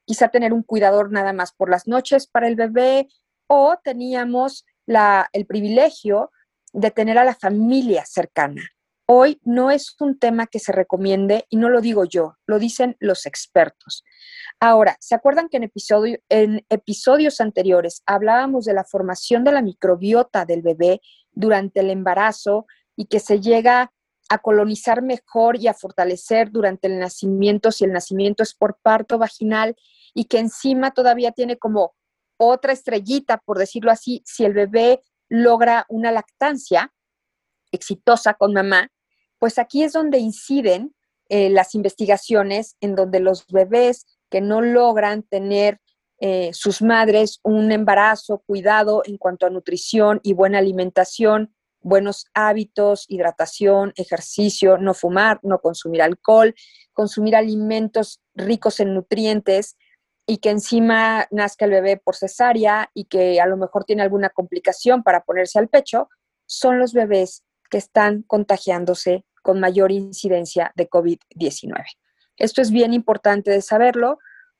quizá 0.04 0.28
tener 0.28 0.52
un 0.52 0.62
cuidador 0.62 1.10
nada 1.12 1.32
más 1.32 1.52
por 1.52 1.70
las 1.70 1.86
noches 1.86 2.26
para 2.26 2.48
el 2.48 2.56
bebé, 2.56 3.08
o 3.48 3.76
teníamos 3.82 4.64
la, 4.86 5.28
el 5.32 5.46
privilegio 5.46 6.30
de 6.72 6.90
tener 6.90 7.18
a 7.18 7.24
la 7.24 7.34
familia 7.34 8.04
cercana. 8.04 8.62
Hoy 9.08 9.40
no 9.44 9.70
es 9.70 9.94
un 10.00 10.18
tema 10.18 10.48
que 10.48 10.58
se 10.58 10.72
recomiende 10.72 11.46
y 11.48 11.58
no 11.58 11.68
lo 11.68 11.80
digo 11.80 12.04
yo, 12.04 12.34
lo 12.44 12.58
dicen 12.58 12.96
los 12.98 13.24
expertos. 13.24 14.02
Ahora, 14.58 14.96
¿se 14.98 15.14
acuerdan 15.14 15.48
que 15.48 15.58
en, 15.58 15.62
episodio, 15.62 16.18
en 16.28 16.66
episodios 16.70 17.40
anteriores 17.40 18.02
hablábamos 18.04 18.64
de 18.64 18.74
la 18.74 18.84
formación 18.84 19.44
de 19.44 19.52
la 19.52 19.62
microbiota 19.62 20.44
del 20.44 20.62
bebé 20.62 21.00
durante 21.30 21.80
el 21.80 21.90
embarazo 21.90 22.66
y 22.96 23.06
que 23.06 23.20
se 23.20 23.40
llega 23.40 23.92
a 24.28 24.38
colonizar 24.38 25.02
mejor 25.02 25.56
y 25.56 25.68
a 25.68 25.74
fortalecer 25.74 26.50
durante 26.50 26.88
el 26.88 26.98
nacimiento, 26.98 27.70
si 27.70 27.84
el 27.84 27.92
nacimiento 27.92 28.42
es 28.42 28.54
por 28.54 28.78
parto 28.82 29.18
vaginal 29.18 29.76
y 30.14 30.24
que 30.24 30.38
encima 30.38 30.92
todavía 30.92 31.32
tiene 31.32 31.56
como 31.56 31.94
otra 32.38 32.72
estrellita, 32.72 33.38
por 33.38 33.58
decirlo 33.58 33.90
así, 33.90 34.22
si 34.24 34.44
el 34.44 34.52
bebé 34.52 35.00
logra 35.28 35.86
una 35.88 36.10
lactancia, 36.12 36.92
exitosa 37.72 38.34
con 38.34 38.52
mamá, 38.52 38.90
pues 39.38 39.58
aquí 39.58 39.82
es 39.82 39.92
donde 39.92 40.18
inciden 40.18 40.94
eh, 41.28 41.50
las 41.50 41.74
investigaciones 41.74 42.76
en 42.80 42.94
donde 42.94 43.20
los 43.20 43.46
bebés 43.48 44.06
que 44.30 44.40
no 44.40 44.60
logran 44.60 45.22
tener 45.22 45.80
eh, 46.18 46.50
sus 46.54 46.80
madres 46.80 47.40
un 47.42 47.72
embarazo, 47.72 48.42
cuidado 48.46 49.02
en 49.04 49.18
cuanto 49.18 49.46
a 49.46 49.50
nutrición 49.50 50.20
y 50.22 50.32
buena 50.32 50.58
alimentación, 50.58 51.54
buenos 51.86 52.26
hábitos, 52.34 53.04
hidratación, 53.08 53.92
ejercicio, 53.94 54.76
no 54.76 54.92
fumar, 54.92 55.38
no 55.44 55.60
consumir 55.60 56.02
alcohol, 56.02 56.52
consumir 56.92 57.36
alimentos 57.36 58.20
ricos 58.34 58.80
en 58.80 58.92
nutrientes 58.92 59.76
y 60.26 60.38
que 60.38 60.50
encima 60.50 61.28
nazca 61.30 61.64
el 61.64 61.70
bebé 61.70 61.96
por 61.96 62.16
cesárea 62.16 62.90
y 62.92 63.04
que 63.04 63.40
a 63.40 63.46
lo 63.46 63.56
mejor 63.56 63.84
tiene 63.84 64.02
alguna 64.02 64.30
complicación 64.30 65.04
para 65.04 65.20
ponerse 65.20 65.60
al 65.60 65.68
pecho, 65.68 66.08
son 66.44 66.80
los 66.80 66.92
bebés 66.92 67.44
que 67.70 67.78
están 67.78 68.22
contagiándose 68.22 69.24
con 69.40 69.60
mayor 69.60 69.92
incidencia 69.92 70.72
de 70.74 70.90
COVID-19. 70.90 71.84
Esto 72.36 72.62
es 72.62 72.72
bien 72.72 72.94
importante 72.94 73.52
de 73.52 73.62
saberlo 73.62 74.18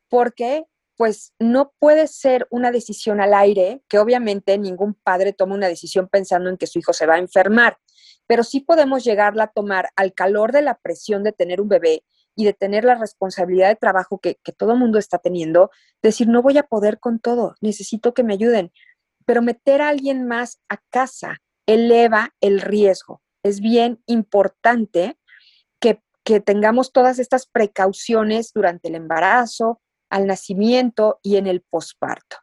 porque 0.08 0.64
pues 0.96 1.32
no 1.38 1.72
puede 1.78 2.06
ser 2.06 2.46
una 2.50 2.70
decisión 2.70 3.20
al 3.20 3.34
aire, 3.34 3.82
que 3.88 3.98
obviamente 3.98 4.56
ningún 4.58 4.94
padre 4.94 5.32
toma 5.32 5.54
una 5.54 5.68
decisión 5.68 6.08
pensando 6.08 6.48
en 6.48 6.56
que 6.56 6.66
su 6.66 6.78
hijo 6.78 6.92
se 6.92 7.06
va 7.06 7.14
a 7.14 7.18
enfermar, 7.18 7.78
pero 8.26 8.42
sí 8.42 8.60
podemos 8.60 9.04
llegarla 9.04 9.44
a 9.44 9.52
tomar 9.52 9.90
al 9.96 10.14
calor 10.14 10.52
de 10.52 10.62
la 10.62 10.78
presión 10.78 11.22
de 11.22 11.32
tener 11.32 11.60
un 11.60 11.68
bebé 11.68 12.04
y 12.34 12.44
de 12.44 12.52
tener 12.52 12.84
la 12.84 12.94
responsabilidad 12.94 13.68
de 13.68 13.76
trabajo 13.76 14.18
que, 14.18 14.38
que 14.42 14.52
todo 14.52 14.76
mundo 14.76 14.98
está 14.98 15.18
teniendo, 15.18 15.70
decir, 16.02 16.28
no 16.28 16.42
voy 16.42 16.58
a 16.58 16.64
poder 16.64 16.98
con 16.98 17.18
todo, 17.18 17.54
necesito 17.60 18.14
que 18.14 18.22
me 18.22 18.34
ayuden, 18.34 18.72
pero 19.24 19.42
meter 19.42 19.82
a 19.82 19.88
alguien 19.88 20.26
más 20.26 20.60
a 20.68 20.78
casa 20.90 21.42
eleva 21.66 22.34
el 22.40 22.60
riesgo. 22.60 23.22
Es 23.42 23.60
bien 23.60 24.02
importante 24.06 25.18
que 26.26 26.40
tengamos 26.40 26.90
todas 26.90 27.20
estas 27.20 27.46
precauciones 27.46 28.50
durante 28.52 28.88
el 28.88 28.96
embarazo, 28.96 29.80
al 30.16 30.26
nacimiento 30.26 31.20
y 31.22 31.36
en 31.36 31.46
el 31.46 31.60
posparto. 31.60 32.38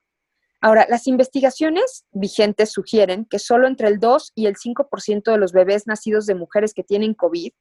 Ahora, 0.61 0.85
las 0.89 1.07
investigaciones 1.07 2.05
vigentes 2.11 2.71
sugieren 2.71 3.25
que 3.25 3.39
solo 3.39 3.67
entre 3.67 3.87
el 3.87 3.99
2 3.99 4.31
y 4.35 4.45
el 4.45 4.55
5% 4.55 5.31
de 5.31 5.37
los 5.37 5.51
bebés 5.51 5.87
nacidos 5.87 6.27
de 6.27 6.35
mujeres 6.35 6.73
que 6.73 6.83
tienen 6.83 7.15
COVID 7.15 7.51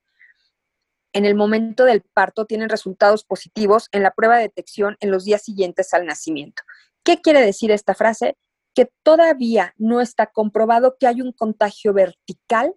en 1.14 1.24
el 1.24 1.34
momento 1.34 1.84
del 1.84 2.02
parto 2.02 2.44
tienen 2.44 2.68
resultados 2.68 3.24
positivos 3.24 3.88
en 3.92 4.02
la 4.02 4.12
prueba 4.12 4.36
de 4.36 4.42
detección 4.42 4.96
en 5.00 5.10
los 5.10 5.24
días 5.24 5.42
siguientes 5.42 5.92
al 5.94 6.06
nacimiento. 6.06 6.62
¿Qué 7.04 7.20
quiere 7.20 7.40
decir 7.40 7.70
esta 7.70 7.94
frase? 7.94 8.36
Que 8.74 8.90
todavía 9.02 9.74
no 9.78 10.00
está 10.00 10.26
comprobado 10.26 10.96
que 10.98 11.06
hay 11.06 11.22
un 11.22 11.32
contagio 11.32 11.92
vertical 11.94 12.74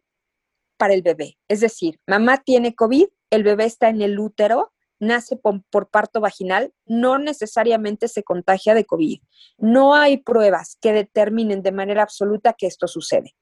para 0.77 0.93
el 0.93 1.01
bebé. 1.01 1.37
Es 1.49 1.59
decir, 1.59 1.99
mamá 2.07 2.41
tiene 2.43 2.75
COVID, 2.75 3.07
el 3.29 3.43
bebé 3.43 3.65
está 3.65 3.89
en 3.89 4.01
el 4.01 4.19
útero 4.19 4.73
nace 4.99 5.37
por, 5.37 5.89
parto 5.89 6.21
vaginal 6.21 6.73
no 6.85 7.17
necesariamente 7.17 8.07
se 8.07 8.23
contagia 8.23 8.73
de 8.73 8.85
COVID. 8.85 9.19
No 9.57 9.95
hay 9.95 10.17
pruebas 10.17 10.77
que 10.81 10.93
determinen 10.93 11.61
de 11.61 11.71
manera 11.71 12.03
absoluta 12.03 12.53
que 12.53 12.67
esto 12.67 12.87
sucede. 12.87 13.35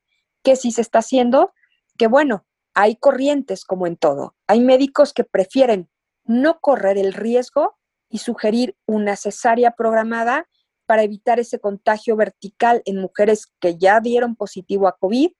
¿Qué 0.43 0.55
sí 0.55 0.71
se 0.71 0.81
está 0.81 0.99
haciendo? 0.99 1.53
Que 1.97 2.07
bueno, 2.07 2.45
hay 2.73 2.95
corrientes 2.95 3.65
como 3.65 3.87
en 3.87 3.97
todo. 3.97 4.35
Hay 4.47 4.59
médicos 4.59 5.13
que 5.13 5.23
prefieren 5.23 5.89
no 6.25 6.59
correr 6.59 6.97
el 6.97 7.13
riesgo 7.13 7.77
y 8.09 8.19
sugerir 8.19 8.75
una 8.85 9.15
cesárea 9.15 9.71
programada 9.71 10.47
para 10.85 11.03
evitar 11.03 11.39
ese 11.39 11.59
contagio 11.59 12.15
vertical 12.15 12.81
en 12.85 12.99
mujeres 12.99 13.47
que 13.59 13.77
ya 13.77 13.99
dieron 13.99 14.35
positivo 14.35 14.87
a 14.87 14.97
COVID 14.97 15.31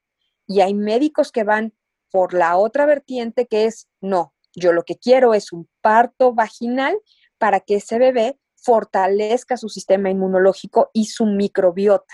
y 0.48 0.62
hay 0.62 0.74
médicos 0.74 1.32
que 1.32 1.44
van 1.44 1.74
por 2.12 2.34
la 2.34 2.58
otra 2.58 2.86
vertiente 2.86 3.48
que 3.48 3.66
es 3.66 3.90
no, 4.00 4.34
yo 4.56 4.74
lo 4.74 4.84
que 4.84 4.98
quiero 4.98 5.34
es 5.34 5.52
un 5.52 5.68
parto 5.82 6.34
vaginal 6.34 6.98
para 7.38 7.60
que 7.60 7.76
ese 7.76 8.00
bebé 8.00 8.38
fortalezca 8.56 9.58
su 9.58 9.70
sistema 9.70 10.10
inmunológico 10.10 10.90
y 10.94 11.06
su 11.06 11.26
microbiota. 11.26 12.14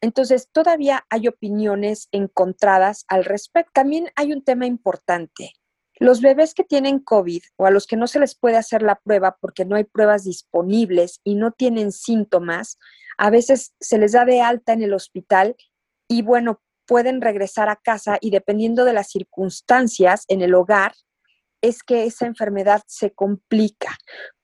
Entonces, 0.00 0.48
todavía 0.52 1.04
hay 1.10 1.28
opiniones 1.28 2.08
encontradas 2.12 3.04
al 3.08 3.24
respecto. 3.24 3.72
También 3.74 4.10
hay 4.14 4.32
un 4.32 4.42
tema 4.42 4.66
importante. 4.66 5.52
Los 6.00 6.20
bebés 6.20 6.54
que 6.54 6.62
tienen 6.62 7.00
COVID 7.00 7.42
o 7.56 7.66
a 7.66 7.70
los 7.70 7.86
que 7.86 7.96
no 7.96 8.06
se 8.06 8.20
les 8.20 8.36
puede 8.36 8.56
hacer 8.56 8.82
la 8.82 8.94
prueba 8.94 9.36
porque 9.40 9.64
no 9.64 9.74
hay 9.74 9.84
pruebas 9.84 10.24
disponibles 10.24 11.20
y 11.24 11.34
no 11.34 11.50
tienen 11.50 11.90
síntomas, 11.90 12.78
a 13.16 13.30
veces 13.30 13.74
se 13.80 13.98
les 13.98 14.12
da 14.12 14.24
de 14.24 14.40
alta 14.40 14.72
en 14.72 14.82
el 14.82 14.94
hospital 14.94 15.56
y 16.06 16.22
bueno, 16.22 16.62
pueden 16.86 17.20
regresar 17.20 17.68
a 17.68 17.76
casa 17.76 18.16
y 18.20 18.30
dependiendo 18.30 18.84
de 18.84 18.92
las 18.92 19.10
circunstancias 19.10 20.24
en 20.28 20.40
el 20.40 20.54
hogar, 20.54 20.94
es 21.60 21.82
que 21.82 22.04
esa 22.04 22.26
enfermedad 22.26 22.82
se 22.86 23.12
complica. 23.12 23.96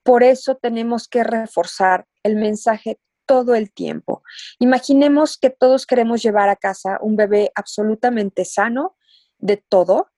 Por 0.03 0.23
eso 0.23 0.55
tenemos 0.55 1.07
que 1.07 1.23
reforzar 1.23 2.07
el 2.23 2.35
mensaje 2.35 2.99
todo 3.25 3.55
el 3.55 3.71
tiempo. 3.71 4.23
Imaginemos 4.59 5.37
que 5.37 5.49
todos 5.49 5.85
queremos 5.85 6.21
llevar 6.21 6.49
a 6.49 6.55
casa 6.55 6.99
un 7.01 7.15
bebé 7.15 7.51
absolutamente 7.55 8.45
sano 8.45 8.95
de 9.39 9.57
todo, 9.57 10.11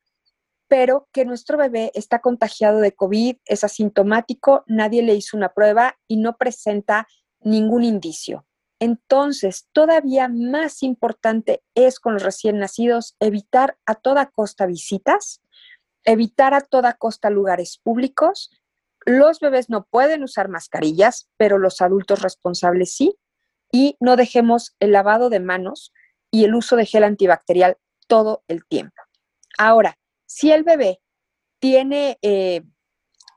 pero 0.68 1.08
que 1.14 1.26
nuestro 1.26 1.58
bebé 1.58 1.92
está 1.94 2.20
contagiado 2.20 2.80
de 2.80 2.92
COVID, 2.92 3.38
es 3.46 3.64
asintomático, 3.64 4.64
nadie 4.68 5.02
le 5.02 5.16
hizo 5.16 5.38
una 5.38 5.54
prueba 5.54 5.98
y 6.08 6.18
no 6.18 6.36
presenta 6.38 7.08
ningún 7.40 7.84
indicio. 7.84 8.46
Entonces, 8.80 9.68
todavía 9.72 10.28
más 10.28 10.84
importante 10.84 11.64
es 11.74 12.00
con 12.00 12.14
los 12.14 12.24
recién 12.24 12.60
nacidos 12.60 13.16
evitar 13.20 13.78
a 13.86 13.96
toda 13.96 14.28
costa 14.28 14.66
visitas, 14.68 15.42
evitar 16.08 16.54
a 16.54 16.62
toda 16.62 16.94
costa 16.94 17.30
lugares 17.30 17.80
públicos. 17.84 18.50
Los 19.06 19.40
bebés 19.40 19.70
no 19.70 19.86
pueden 19.86 20.24
usar 20.24 20.50
mascarillas, 20.50 21.30
pero 21.38 21.60
los 21.60 21.82
adultos 21.82 22.22
responsables 22.22 22.96
sí. 22.96 23.16
Y 23.72 23.98
no 24.00 24.16
dejemos 24.16 24.76
el 24.80 24.94
lavado 24.94 25.30
de 25.30 25.42
manos 25.42 25.94
y 26.32 26.46
el 26.46 26.56
uso 26.56 26.78
de 26.78 26.86
gel 26.86 27.04
antibacterial 27.04 27.78
todo 28.08 28.44
el 28.48 28.66
tiempo. 28.66 28.96
Ahora, 29.58 29.98
si 30.26 30.52
el 30.52 30.64
bebé 30.64 31.02
tiene, 31.60 32.18
eh, 32.22 32.64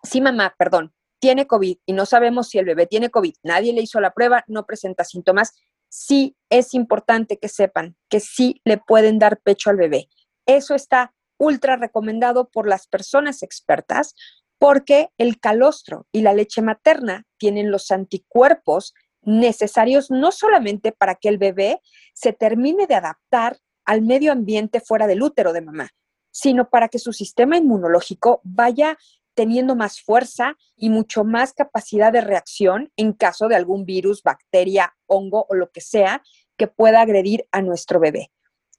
si 0.04 0.20
mamá, 0.20 0.54
perdón, 0.56 0.94
tiene 1.18 1.46
COVID 1.46 1.78
y 1.84 1.92
no 1.92 2.06
sabemos 2.06 2.48
si 2.48 2.58
el 2.58 2.66
bebé 2.66 2.86
tiene 2.86 3.10
COVID, 3.10 3.34
nadie 3.42 3.72
le 3.72 3.82
hizo 3.82 4.00
la 4.00 4.12
prueba, 4.12 4.44
no 4.46 4.64
presenta 4.64 5.04
síntomas, 5.04 5.54
sí 5.88 6.36
es 6.50 6.72
importante 6.72 7.38
que 7.38 7.48
sepan 7.48 7.96
que 8.08 8.20
sí 8.20 8.60
le 8.64 8.78
pueden 8.78 9.18
dar 9.18 9.40
pecho 9.40 9.70
al 9.70 9.76
bebé. 9.76 10.08
Eso 10.46 10.74
está 10.74 11.12
ultra 11.40 11.76
recomendado 11.76 12.50
por 12.50 12.68
las 12.68 12.86
personas 12.86 13.42
expertas 13.42 14.14
porque 14.58 15.08
el 15.16 15.40
calostro 15.40 16.06
y 16.12 16.20
la 16.20 16.34
leche 16.34 16.60
materna 16.60 17.24
tienen 17.38 17.70
los 17.70 17.90
anticuerpos 17.90 18.94
necesarios 19.22 20.10
no 20.10 20.32
solamente 20.32 20.92
para 20.92 21.14
que 21.14 21.30
el 21.30 21.38
bebé 21.38 21.80
se 22.12 22.34
termine 22.34 22.86
de 22.86 22.94
adaptar 22.94 23.58
al 23.86 24.02
medio 24.02 24.32
ambiente 24.32 24.80
fuera 24.80 25.06
del 25.06 25.22
útero 25.22 25.54
de 25.54 25.62
mamá, 25.62 25.88
sino 26.30 26.68
para 26.68 26.88
que 26.88 26.98
su 26.98 27.14
sistema 27.14 27.56
inmunológico 27.56 28.42
vaya 28.44 28.98
teniendo 29.34 29.74
más 29.74 30.02
fuerza 30.02 30.56
y 30.76 30.90
mucho 30.90 31.24
más 31.24 31.54
capacidad 31.54 32.12
de 32.12 32.20
reacción 32.20 32.92
en 32.96 33.14
caso 33.14 33.48
de 33.48 33.56
algún 33.56 33.86
virus, 33.86 34.22
bacteria, 34.22 34.94
hongo 35.06 35.46
o 35.48 35.54
lo 35.54 35.70
que 35.70 35.80
sea 35.80 36.22
que 36.58 36.66
pueda 36.66 37.00
agredir 37.00 37.46
a 37.50 37.62
nuestro 37.62 37.98
bebé. 37.98 38.30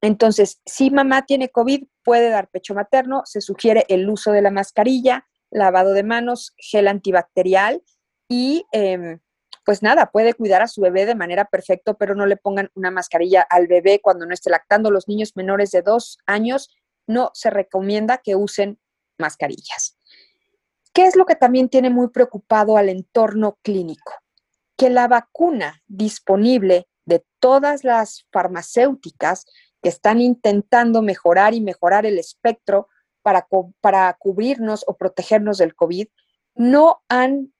Entonces, 0.01 0.59
si 0.65 0.89
mamá 0.89 1.25
tiene 1.25 1.49
COVID, 1.49 1.83
puede 2.03 2.29
dar 2.29 2.49
pecho 2.49 2.73
materno, 2.73 3.21
se 3.25 3.39
sugiere 3.39 3.85
el 3.87 4.09
uso 4.09 4.31
de 4.31 4.41
la 4.41 4.51
mascarilla, 4.51 5.27
lavado 5.51 5.93
de 5.93 6.03
manos, 6.03 6.53
gel 6.57 6.87
antibacterial 6.87 7.83
y 8.27 8.65
em, 8.71 9.19
pues 9.65 9.83
nada, 9.83 10.11
puede 10.11 10.33
cuidar 10.33 10.61
a 10.61 10.67
su 10.67 10.81
bebé 10.81 11.05
de 11.05 11.15
manera 11.15 11.45
perfecta, 11.45 11.93
pero 11.93 12.15
no 12.15 12.25
le 12.25 12.37
pongan 12.37 12.71
una 12.73 12.89
mascarilla 12.89 13.41
al 13.41 13.67
bebé 13.67 13.99
cuando 14.01 14.25
no 14.25 14.33
esté 14.33 14.49
lactando. 14.49 14.89
Los 14.89 15.07
niños 15.07 15.33
menores 15.35 15.71
de 15.71 15.83
dos 15.83 16.17
años 16.25 16.69
no 17.05 17.29
se 17.33 17.49
recomienda 17.49 18.17
que 18.17 18.35
usen 18.35 18.79
mascarillas. 19.19 19.97
¿Qué 20.93 21.05
es 21.05 21.15
lo 21.15 21.25
que 21.25 21.35
también 21.35 21.69
tiene 21.69 21.89
muy 21.89 22.09
preocupado 22.09 22.75
al 22.75 22.89
entorno 22.89 23.59
clínico? 23.61 24.13
Que 24.77 24.89
la 24.89 25.07
vacuna 25.07 25.83
disponible 25.87 26.87
de 27.05 27.23
todas 27.39 27.83
las 27.83 28.25
farmacéuticas 28.31 29.45
que 29.81 29.89
están 29.89 30.21
intentando 30.21 31.01
mejorar 31.01 31.53
y 31.53 31.61
mejorar 31.61 32.05
el 32.05 32.19
espectro 32.19 32.87
para, 33.21 33.47
para 33.79 34.13
cubrirnos 34.13 34.83
o 34.87 34.95
protegernos 34.95 35.57
del 35.57 35.75
COVID, 35.75 36.07
no 36.55 37.01
han 37.09 37.53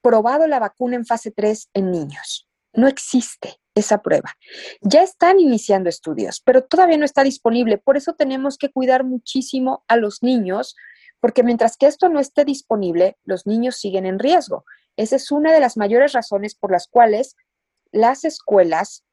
probado 0.00 0.46
la 0.46 0.58
vacuna 0.58 0.96
en 0.96 1.06
fase 1.06 1.30
3 1.30 1.70
en 1.74 1.90
niños. 1.90 2.48
No 2.72 2.88
existe 2.88 3.60
esa 3.74 4.02
prueba. 4.02 4.36
Ya 4.80 5.02
están 5.02 5.40
iniciando 5.40 5.88
estudios, 5.88 6.40
pero 6.40 6.64
todavía 6.64 6.96
no 6.96 7.04
está 7.04 7.22
disponible. 7.22 7.78
Por 7.78 7.96
eso 7.96 8.14
tenemos 8.14 8.58
que 8.58 8.70
cuidar 8.70 9.04
muchísimo 9.04 9.84
a 9.88 9.96
los 9.96 10.22
niños, 10.22 10.76
porque 11.20 11.42
mientras 11.42 11.76
que 11.76 11.86
esto 11.86 12.08
no 12.08 12.20
esté 12.20 12.44
disponible, 12.44 13.16
los 13.24 13.46
niños 13.46 13.76
siguen 13.76 14.06
en 14.06 14.18
riesgo. 14.18 14.64
Esa 14.96 15.16
es 15.16 15.30
una 15.32 15.52
de 15.52 15.60
las 15.60 15.76
mayores 15.76 16.12
razones 16.12 16.54
por 16.54 16.70
las 16.70 16.86
cuales 16.86 17.36
las 17.90 18.24
escuelas 18.24 19.04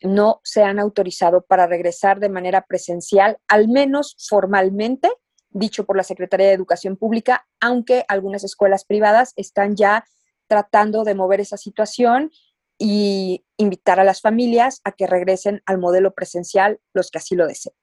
no 0.00 0.40
se 0.44 0.62
han 0.62 0.78
autorizado 0.78 1.42
para 1.42 1.66
regresar 1.66 2.20
de 2.20 2.28
manera 2.28 2.62
presencial, 2.62 3.38
al 3.48 3.68
menos 3.68 4.16
formalmente, 4.28 5.10
dicho 5.50 5.84
por 5.84 5.96
la 5.96 6.04
Secretaría 6.04 6.48
de 6.48 6.52
Educación 6.52 6.96
Pública, 6.96 7.46
aunque 7.60 8.04
algunas 8.08 8.44
escuelas 8.44 8.84
privadas 8.84 9.32
están 9.36 9.76
ya 9.76 10.04
tratando 10.46 11.04
de 11.04 11.14
mover 11.14 11.40
esa 11.40 11.56
situación 11.56 12.30
y 12.78 13.44
invitar 13.56 13.98
a 13.98 14.04
las 14.04 14.20
familias 14.20 14.80
a 14.84 14.92
que 14.92 15.06
regresen 15.06 15.62
al 15.66 15.78
modelo 15.78 16.14
presencial 16.14 16.80
los 16.94 17.10
que 17.10 17.18
así 17.18 17.34
lo 17.34 17.46
deseen. 17.46 17.74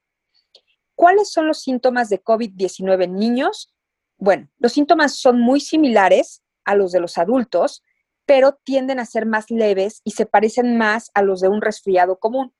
¿Cuáles 0.96 1.30
son 1.32 1.48
los 1.48 1.62
síntomas 1.62 2.10
de 2.10 2.24
COVID-19 2.24 3.04
en 3.04 3.16
niños? 3.16 3.74
Bueno, 4.18 4.50
los 4.58 4.72
síntomas 4.72 5.18
son 5.18 5.42
muy 5.42 5.60
similares 5.60 6.42
a 6.64 6.76
los 6.76 6.94
de 6.94 7.02
los 7.02 7.18
adultos, 7.18 7.84
pero 8.26 8.60
tienden 8.64 9.00
a 9.00 9.06
ser 9.06 9.26
más 9.26 9.50
leves 9.50 10.02
y 10.04 10.12
se 10.12 10.26
parecen 10.26 10.78
más 10.78 11.12
a 11.14 11.22
los 11.22 11.42
de 11.42 11.48
un 11.48 11.62
resfriado 11.62 12.18
común. 12.18 12.54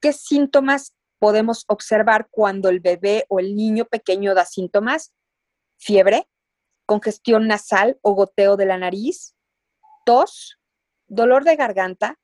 ¿Qué 0.00 0.12
síntomas 0.12 0.94
podemos 1.18 1.64
observar 1.68 2.28
cuando 2.30 2.68
el 2.68 2.80
bebé 2.80 3.26
o 3.28 3.38
el 3.38 3.54
niño 3.54 3.84
pequeño 3.84 4.34
da 4.34 4.44
síntomas? 4.44 5.12
Fiebre, 5.76 6.28
congestión 6.86 7.46
nasal 7.46 7.98
o 8.02 8.14
goteo 8.14 8.56
de 8.56 8.66
la 8.66 8.78
nariz, 8.78 9.34
tos, 10.04 10.58
dolor 11.06 11.44
de 11.44 11.56
garganta, 11.56 12.18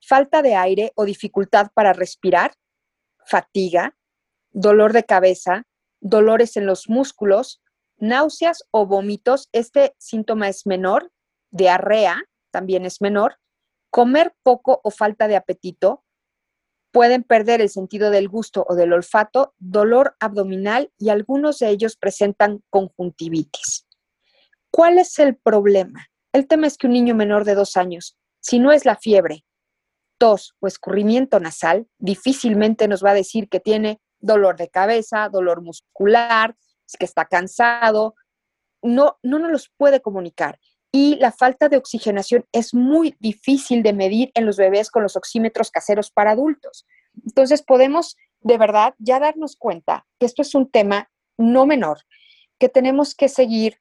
falta 0.00 0.42
de 0.42 0.54
aire 0.54 0.92
o 0.94 1.04
dificultad 1.04 1.68
para 1.74 1.92
respirar, 1.92 2.52
fatiga, 3.26 3.96
dolor 4.50 4.92
de 4.92 5.04
cabeza, 5.04 5.64
dolores 6.00 6.56
en 6.56 6.66
los 6.66 6.88
músculos, 6.88 7.62
náuseas 7.98 8.64
o 8.70 8.86
vómitos. 8.86 9.48
Este 9.52 9.94
síntoma 9.98 10.48
es 10.48 10.66
menor 10.66 11.12
diarrea 11.50 12.22
también 12.50 12.84
es 12.84 13.00
menor, 13.00 13.36
comer 13.90 14.34
poco 14.42 14.80
o 14.82 14.90
falta 14.90 15.28
de 15.28 15.36
apetito, 15.36 16.04
pueden 16.92 17.22
perder 17.22 17.60
el 17.60 17.68
sentido 17.68 18.10
del 18.10 18.28
gusto 18.28 18.66
o 18.68 18.74
del 18.74 18.92
olfato, 18.92 19.54
dolor 19.58 20.16
abdominal 20.20 20.92
y 20.98 21.10
algunos 21.10 21.58
de 21.58 21.68
ellos 21.68 21.96
presentan 21.96 22.62
conjuntivitis. 22.70 23.86
¿Cuál 24.70 24.98
es 24.98 25.18
el 25.18 25.36
problema? 25.36 26.06
El 26.32 26.46
tema 26.46 26.66
es 26.66 26.76
que 26.76 26.86
un 26.86 26.92
niño 26.92 27.14
menor 27.14 27.44
de 27.44 27.54
dos 27.54 27.76
años, 27.76 28.16
si 28.40 28.58
no 28.58 28.72
es 28.72 28.84
la 28.84 28.96
fiebre, 28.96 29.44
tos 30.18 30.54
o 30.60 30.66
escurrimiento 30.66 31.40
nasal, 31.40 31.88
difícilmente 31.98 32.88
nos 32.88 33.04
va 33.04 33.10
a 33.10 33.14
decir 33.14 33.48
que 33.48 33.60
tiene 33.60 34.00
dolor 34.18 34.56
de 34.56 34.68
cabeza, 34.68 35.28
dolor 35.28 35.62
muscular, 35.62 36.56
que 36.98 37.04
está 37.04 37.24
cansado. 37.24 38.14
No, 38.82 39.18
no 39.22 39.38
nos 39.38 39.50
los 39.50 39.70
puede 39.76 40.00
comunicar 40.00 40.58
y 40.92 41.16
la 41.16 41.32
falta 41.32 41.68
de 41.68 41.76
oxigenación 41.76 42.44
es 42.52 42.74
muy 42.74 43.14
difícil 43.20 43.82
de 43.82 43.92
medir 43.92 44.30
en 44.34 44.46
los 44.46 44.56
bebés 44.56 44.90
con 44.90 45.02
los 45.02 45.16
oxímetros 45.16 45.70
caseros 45.70 46.10
para 46.10 46.32
adultos. 46.32 46.86
Entonces 47.24 47.62
podemos 47.62 48.16
de 48.40 48.58
verdad 48.58 48.94
ya 48.98 49.20
darnos 49.20 49.56
cuenta 49.56 50.06
que 50.18 50.26
esto 50.26 50.42
es 50.42 50.54
un 50.54 50.70
tema 50.70 51.10
no 51.36 51.66
menor, 51.66 51.98
que 52.58 52.68
tenemos 52.68 53.14
que 53.14 53.28
seguir 53.28 53.80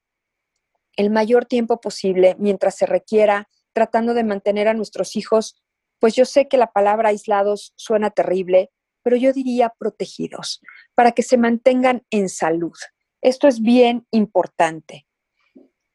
el 0.95 1.09
mayor 1.09 1.45
tiempo 1.45 1.79
posible 1.79 2.35
mientras 2.39 2.75
se 2.75 2.85
requiera, 2.85 3.49
tratando 3.73 4.13
de 4.13 4.23
mantener 4.23 4.67
a 4.67 4.73
nuestros 4.73 5.15
hijos, 5.15 5.61
pues 5.99 6.15
yo 6.15 6.25
sé 6.25 6.47
que 6.47 6.57
la 6.57 6.71
palabra 6.71 7.09
aislados 7.09 7.73
suena 7.75 8.09
terrible, 8.09 8.71
pero 9.03 9.15
yo 9.15 9.33
diría 9.33 9.73
protegidos, 9.77 10.61
para 10.95 11.13
que 11.13 11.23
se 11.23 11.37
mantengan 11.37 12.03
en 12.09 12.29
salud. 12.29 12.77
Esto 13.21 13.47
es 13.47 13.61
bien 13.61 14.07
importante. 14.11 15.05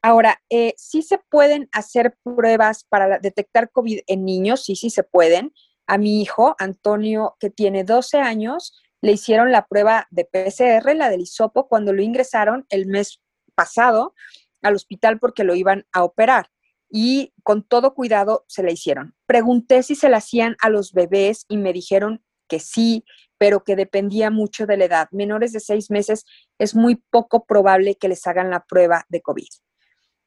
Ahora, 0.05 0.43
eh, 0.51 0.75
sí 0.77 1.01
se 1.01 1.17
pueden 1.17 1.71
hacer 1.73 2.15
pruebas 2.23 2.85
para 2.85 3.19
detectar 3.21 3.71
COVID 3.71 4.01
en 4.07 4.27
niños, 4.27 4.63
sí, 4.63 4.77
sí 4.77 4.91
se 4.91 5.03
pueden. 5.03 5.55
A 5.87 5.97
mi 5.97 6.21
hijo, 6.21 6.55
Antonio, 6.59 7.37
que 7.41 7.49
tiene 7.49 7.85
12 7.85 8.19
años, 8.19 8.79
le 9.01 9.13
hicieron 9.13 9.51
la 9.51 9.67
prueba 9.67 10.07
de 10.11 10.27
PCR, 10.27 10.95
la 10.95 11.09
del 11.09 11.23
hisopo, 11.23 11.69
cuando 11.69 11.95
lo 11.95 12.03
ingresaron 12.03 12.67
el 12.69 12.85
mes 12.85 13.23
pasado 13.55 14.13
al 14.61 14.75
hospital 14.75 15.19
porque 15.19 15.43
lo 15.43 15.55
iban 15.55 15.87
a 15.95 16.05
operar. 16.05 16.51
Y 16.91 17.33
con 17.43 17.63
todo 17.63 17.95
cuidado 17.95 18.45
se 18.47 18.63
la 18.63 18.73
hicieron. 18.73 19.15
Pregunté 19.25 19.83
si 19.83 19.95
se 19.95 20.11
la 20.11 20.19
hacían 20.19 20.55
a 20.61 20.69
los 20.69 20.93
bebés 20.93 21.47
y 21.49 21.57
me 21.57 21.73
dijeron 21.73 22.23
que 22.47 22.61
sí, 22.61 23.07
pero 23.39 23.65
que 23.65 23.75
dependía 23.75 24.31
mucho 24.31 24.67
de 24.67 24.77
la 24.77 24.85
edad. 24.85 25.09
Menores 25.13 25.53
de 25.53 25.61
seis 25.61 25.91
meses 25.91 26.27
es 26.59 26.75
muy 26.75 26.97
poco 26.97 27.47
probable 27.47 27.95
que 27.95 28.09
les 28.09 28.27
hagan 28.27 28.51
la 28.51 28.67
prueba 28.67 29.07
de 29.09 29.23
COVID. 29.23 29.49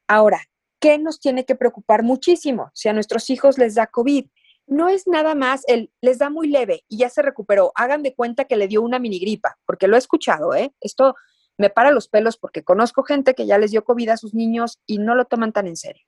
Ahora, 0.08 0.40
¿qué 0.80 0.98
nos 0.98 1.20
tiene 1.20 1.44
que 1.44 1.54
preocupar 1.54 2.02
muchísimo 2.02 2.70
si 2.72 2.88
a 2.88 2.94
nuestros 2.94 3.28
hijos 3.28 3.58
les 3.58 3.74
da 3.74 3.86
COVID? 3.86 4.26
No 4.66 4.88
es 4.88 5.06
nada 5.06 5.34
más 5.34 5.62
el, 5.66 5.92
les 6.00 6.18
da 6.18 6.30
muy 6.30 6.48
leve 6.48 6.84
y 6.88 6.98
ya 6.98 7.10
se 7.10 7.22
recuperó. 7.22 7.72
Hagan 7.74 8.02
de 8.02 8.14
cuenta 8.14 8.46
que 8.46 8.56
le 8.56 8.68
dio 8.68 8.82
una 8.82 8.98
mini 8.98 9.18
gripa, 9.18 9.58
porque 9.66 9.86
lo 9.86 9.96
he 9.96 9.98
escuchado, 9.98 10.54
¿eh? 10.54 10.74
Esto 10.80 11.14
me 11.58 11.68
para 11.68 11.90
los 11.90 12.08
pelos 12.08 12.38
porque 12.38 12.64
conozco 12.64 13.02
gente 13.02 13.34
que 13.34 13.46
ya 13.46 13.58
les 13.58 13.70
dio 13.70 13.84
COVID 13.84 14.08
a 14.10 14.16
sus 14.16 14.32
niños 14.32 14.80
y 14.86 14.98
no 14.98 15.14
lo 15.14 15.26
toman 15.26 15.52
tan 15.52 15.66
en 15.66 15.76
serio. 15.76 16.04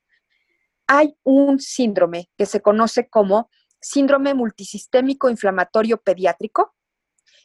Hay 0.86 1.16
un 1.22 1.60
síndrome 1.60 2.30
que 2.38 2.46
se 2.46 2.62
conoce 2.62 3.08
como 3.08 3.50
síndrome 3.80 4.34
multisistémico 4.34 5.28
inflamatorio 5.28 5.98
pediátrico, 5.98 6.74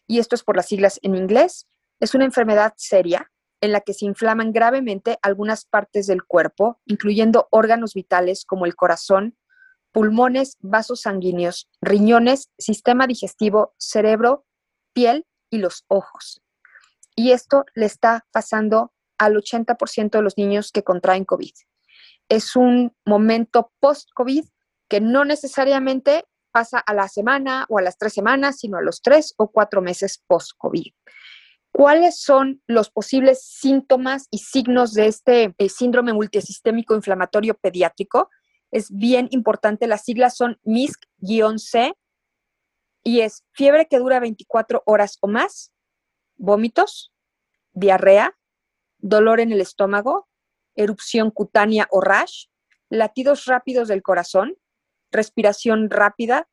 y 0.08 0.20
esto 0.20 0.36
es 0.36 0.44
por 0.44 0.56
las 0.56 0.68
siglas 0.68 1.00
en 1.02 1.16
inglés. 1.16 1.68
Es 2.00 2.14
una 2.14 2.26
enfermedad 2.26 2.74
seria 2.78 3.32
en 3.66 3.72
la 3.72 3.82
que 3.82 3.94
se 3.94 4.06
inflaman 4.06 4.54
gravemente 4.54 5.18
algunas 5.22 5.66
partes 5.66 6.08
del 6.08 6.24
cuerpo, 6.24 6.80
incluyendo 6.86 7.48
órganos 7.52 7.94
vitales 7.94 8.46
como 8.46 8.66
el 8.66 8.76
corazón, 8.76 9.38
pulmones, 9.92 10.58
vasos 10.60 11.02
sanguíneos, 11.02 11.70
riñones, 11.82 12.50
sistema 12.58 13.08
digestivo, 13.08 13.74
cerebro, 13.78 14.46
piel 14.94 15.26
y 15.50 15.58
los 15.58 15.86
ojos. 15.88 16.42
Y 17.16 17.32
esto 17.32 17.66
le 17.76 17.86
está 17.86 18.26
pasando 18.32 18.94
al 19.18 19.36
80% 19.36 20.10
de 20.12 20.22
los 20.22 20.38
niños 20.38 20.72
que 20.72 20.84
contraen 20.84 21.24
COVID. 21.24 21.54
Es 22.28 22.56
un 22.56 22.94
momento 23.06 23.72
post-COVID 23.80 24.46
que 24.90 25.02
no 25.02 25.24
necesariamente 25.26 26.26
pasa 26.52 26.80
a 26.80 26.94
la 26.94 27.08
semana 27.08 27.66
o 27.70 27.80
a 27.80 27.82
las 27.82 27.98
tres 27.98 28.14
semanas, 28.14 28.60
sino 28.60 28.78
a 28.78 28.82
los 28.82 29.02
tres 29.02 29.34
o 29.38 29.52
cuatro 29.52 29.82
meses 29.82 30.24
post-COVID. 30.28 30.94
¿Cuáles 31.76 32.22
son 32.22 32.64
los 32.68 32.90
posibles 32.90 33.44
síntomas 33.44 34.30
y 34.32 34.38
signos 34.38 34.94
de 34.94 35.08
este 35.08 35.54
eh, 35.58 35.68
síndrome 35.68 36.14
multisistémico 36.14 36.96
inflamatorio 36.96 37.54
pediátrico? 37.56 38.30
Es 38.72 38.90
bien 38.92 39.28
importante, 39.32 39.86
las 39.86 40.06
siglas 40.06 40.38
son 40.38 40.58
MISC-C 40.64 41.92
y 43.04 43.20
es 43.20 43.44
fiebre 43.52 43.88
que 43.90 44.00
dura 44.00 44.22
24 44.22 44.84
horas 44.86 45.18
o 45.20 45.28
más, 45.28 45.74
vómitos, 46.38 47.12
diarrea, 47.74 48.38
dolor 49.00 49.42
en 49.42 49.52
el 49.52 49.60
estómago, 49.60 50.30
erupción 50.76 51.30
cutánea 51.30 51.90
o 51.92 52.00
rash, 52.00 52.46
latidos 52.88 53.48
rápidos 53.48 53.90
del 53.90 54.02
corazón, 54.02 54.56
respiración 55.12 55.90
rápida, 55.90 56.48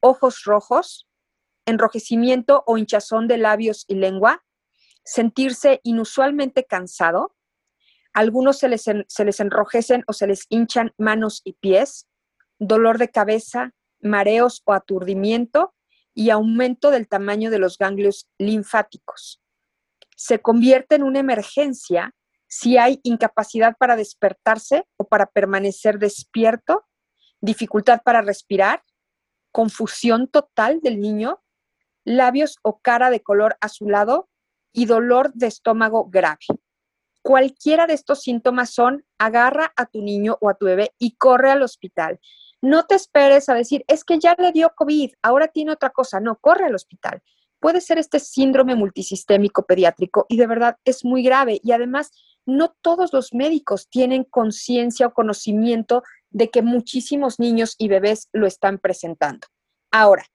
ojos 0.00 0.42
rojos, 0.42 1.06
enrojecimiento 1.66 2.64
o 2.66 2.78
hinchazón 2.78 3.28
de 3.28 3.36
labios 3.38 3.84
y 3.86 3.94
lengua, 3.94 4.42
sentirse 5.06 5.80
inusualmente 5.84 6.64
cansado. 6.64 7.34
Algunos 8.12 8.58
se 8.58 8.68
les, 8.68 8.82
se 8.82 9.24
les 9.24 9.40
enrojecen 9.40 10.04
o 10.06 10.12
se 10.12 10.26
les 10.26 10.46
hinchan 10.50 10.92
manos 10.98 11.40
y 11.44 11.54
pies, 11.54 12.08
dolor 12.58 12.98
de 12.98 13.10
cabeza, 13.10 13.72
mareos 14.00 14.62
o 14.64 14.72
aturdimiento 14.72 15.74
y 16.12 16.30
aumento 16.30 16.90
del 16.90 17.08
tamaño 17.08 17.50
de 17.50 17.58
los 17.58 17.78
ganglios 17.78 18.28
linfáticos. 18.38 19.40
Se 20.16 20.40
convierte 20.40 20.96
en 20.96 21.04
una 21.04 21.20
emergencia 21.20 22.14
si 22.48 22.78
hay 22.78 23.00
incapacidad 23.02 23.76
para 23.78 23.96
despertarse 23.96 24.86
o 24.96 25.06
para 25.06 25.26
permanecer 25.26 25.98
despierto, 25.98 26.84
dificultad 27.40 28.00
para 28.04 28.22
respirar, 28.22 28.82
confusión 29.52 30.26
total 30.26 30.80
del 30.80 31.00
niño, 31.00 31.42
labios 32.04 32.56
o 32.62 32.80
cara 32.80 33.10
de 33.10 33.20
color 33.20 33.56
azulado 33.60 34.28
y 34.76 34.84
dolor 34.84 35.32
de 35.32 35.46
estómago 35.46 36.08
grave. 36.08 36.44
Cualquiera 37.22 37.88
de 37.88 37.94
estos 37.94 38.20
síntomas 38.20 38.70
son, 38.70 39.04
agarra 39.18 39.72
a 39.74 39.86
tu 39.86 40.02
niño 40.02 40.36
o 40.40 40.50
a 40.50 40.54
tu 40.54 40.66
bebé 40.66 40.92
y 40.98 41.16
corre 41.16 41.50
al 41.50 41.62
hospital. 41.62 42.20
No 42.60 42.84
te 42.84 42.94
esperes 42.94 43.48
a 43.48 43.54
decir, 43.54 43.84
es 43.88 44.04
que 44.04 44.18
ya 44.18 44.36
le 44.38 44.52
dio 44.52 44.70
COVID, 44.76 45.12
ahora 45.22 45.48
tiene 45.48 45.72
otra 45.72 45.90
cosa. 45.90 46.20
No, 46.20 46.36
corre 46.36 46.66
al 46.66 46.74
hospital. 46.74 47.22
Puede 47.58 47.80
ser 47.80 47.98
este 47.98 48.20
síndrome 48.20 48.74
multisistémico 48.74 49.64
pediátrico 49.64 50.26
y 50.28 50.36
de 50.36 50.46
verdad 50.46 50.76
es 50.84 51.04
muy 51.04 51.22
grave. 51.22 51.58
Y 51.64 51.72
además, 51.72 52.12
no 52.44 52.76
todos 52.82 53.12
los 53.14 53.32
médicos 53.32 53.88
tienen 53.88 54.24
conciencia 54.24 55.06
o 55.06 55.14
conocimiento 55.14 56.02
de 56.30 56.50
que 56.50 56.60
muchísimos 56.60 57.40
niños 57.40 57.76
y 57.78 57.88
bebés 57.88 58.28
lo 58.32 58.46
están 58.46 58.78
presentando. 58.78 59.48
Ahora, 59.90 60.26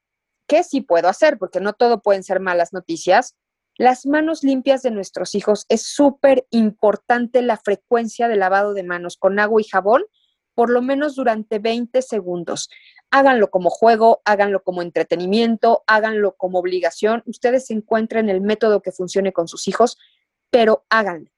¿qué 0.48 0.64
sí 0.64 0.82
puedo 0.82 1.08
hacer? 1.08 1.38
Porque 1.38 1.62
no 1.62 1.74
todo 1.74 2.02
pueden 2.02 2.24
ser 2.24 2.40
malas 2.40 2.74
noticias. 2.74 3.36
Las 3.78 4.06
manos 4.06 4.44
limpias 4.44 4.82
de 4.82 4.92
nuestros 4.92 5.34
hijos 5.34 5.66
es 5.70 5.84
súper 5.84 6.46
importante 6.50 7.42
la 7.42 7.58
frecuencia 7.58 8.28
de 8.28 8.36
lavado 8.36 8.74
de 8.74 8.84
manos 8.84 9.18
con 9.18 9.40
agua 9.40 9.62
y 9.62 9.64
jabón, 9.64 10.04
por 10.54 10.70
lo 10.70 10.82
menos 10.82 11.16
durante 11.16 11.60
20 11.60 12.02
segundos. 12.02 12.70
háganlo 13.14 13.50
como 13.50 13.70
juego, 13.70 14.22
háganlo 14.24 14.64
como 14.64 14.82
entretenimiento, 14.82 15.84
háganlo 15.86 16.36
como 16.38 16.60
obligación. 16.60 17.24
Ustedes 17.26 17.70
encuentren 17.70 18.30
el 18.30 18.40
método 18.40 18.82
que 18.82 18.94
funcione 18.94 19.34
con 19.34 19.50
sus 19.50 19.68
hijos, 19.68 19.98
pero 20.50 20.86
háganlo. 20.90 21.30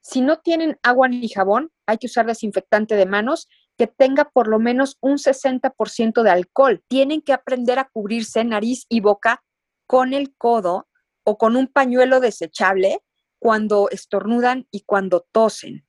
Si 0.00 0.22
no 0.22 0.38
tienen 0.38 0.78
agua 0.82 1.08
ni 1.08 1.28
jabón, 1.28 1.70
hay 1.86 1.98
que 1.98 2.06
usar 2.06 2.26
desinfectante 2.26 2.96
de 2.96 3.06
manos 3.06 3.48
que 3.76 3.86
tenga 3.86 4.30
por 4.30 4.48
lo 4.48 4.58
menos 4.58 4.96
un 5.00 5.18
60% 5.18 6.22
de 6.22 6.30
alcohol. 6.30 6.82
Tienen 6.88 7.22
que 7.22 7.32
aprender 7.32 7.78
a 7.78 7.88
cubrirse 7.88 8.44
nariz 8.44 8.86
y 8.88 9.00
boca 9.00 9.42
con 9.86 10.14
el 10.14 10.34
codo 10.36 10.88
o 11.24 11.38
con 11.38 11.56
un 11.56 11.66
pañuelo 11.66 12.20
desechable 12.20 13.02
cuando 13.38 13.88
estornudan 13.90 14.66
y 14.70 14.82
cuando 14.82 15.26
tosen. 15.32 15.86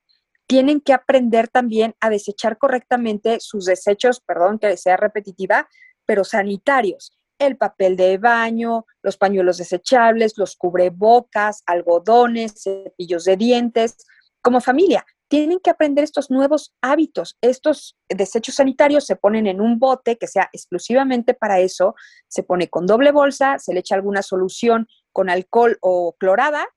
Tienen 0.47 0.81
que 0.81 0.93
aprender 0.93 1.47
también 1.47 1.95
a 1.99 2.09
desechar 2.09 2.57
correctamente 2.57 3.39
sus 3.39 3.65
desechos, 3.65 4.19
perdón 4.19 4.59
que 4.59 4.75
sea 4.77 4.97
repetitiva, 4.97 5.67
pero 6.05 6.23
sanitarios. 6.23 7.17
El 7.39 7.57
papel 7.57 7.95
de 7.95 8.17
baño, 8.17 8.85
los 9.01 9.17
pañuelos 9.17 9.57
desechables, 9.57 10.37
los 10.37 10.55
cubrebocas, 10.55 11.63
algodones, 11.65 12.63
cepillos 12.63 13.25
de 13.25 13.37
dientes. 13.37 13.97
Como 14.41 14.61
familia, 14.61 15.05
tienen 15.31 15.61
que 15.61 15.69
aprender 15.69 16.03
estos 16.03 16.29
nuevos 16.29 16.75
hábitos. 16.81 17.37
Estos 17.39 17.97
desechos 18.09 18.55
sanitarios 18.55 19.05
se 19.05 19.15
ponen 19.15 19.47
en 19.47 19.61
un 19.61 19.79
bote 19.79 20.17
que 20.17 20.27
sea 20.27 20.49
exclusivamente 20.51 21.33
para 21.33 21.61
eso, 21.61 21.95
se 22.27 22.43
pone 22.43 22.69
con 22.69 22.85
doble 22.85 23.13
bolsa, 23.13 23.57
se 23.57 23.73
le 23.73 23.79
echa 23.79 23.95
alguna 23.95 24.23
solución 24.23 24.87
con 25.11 25.29
alcohol 25.29 25.77
o 25.81 26.15
clorada 26.17 26.67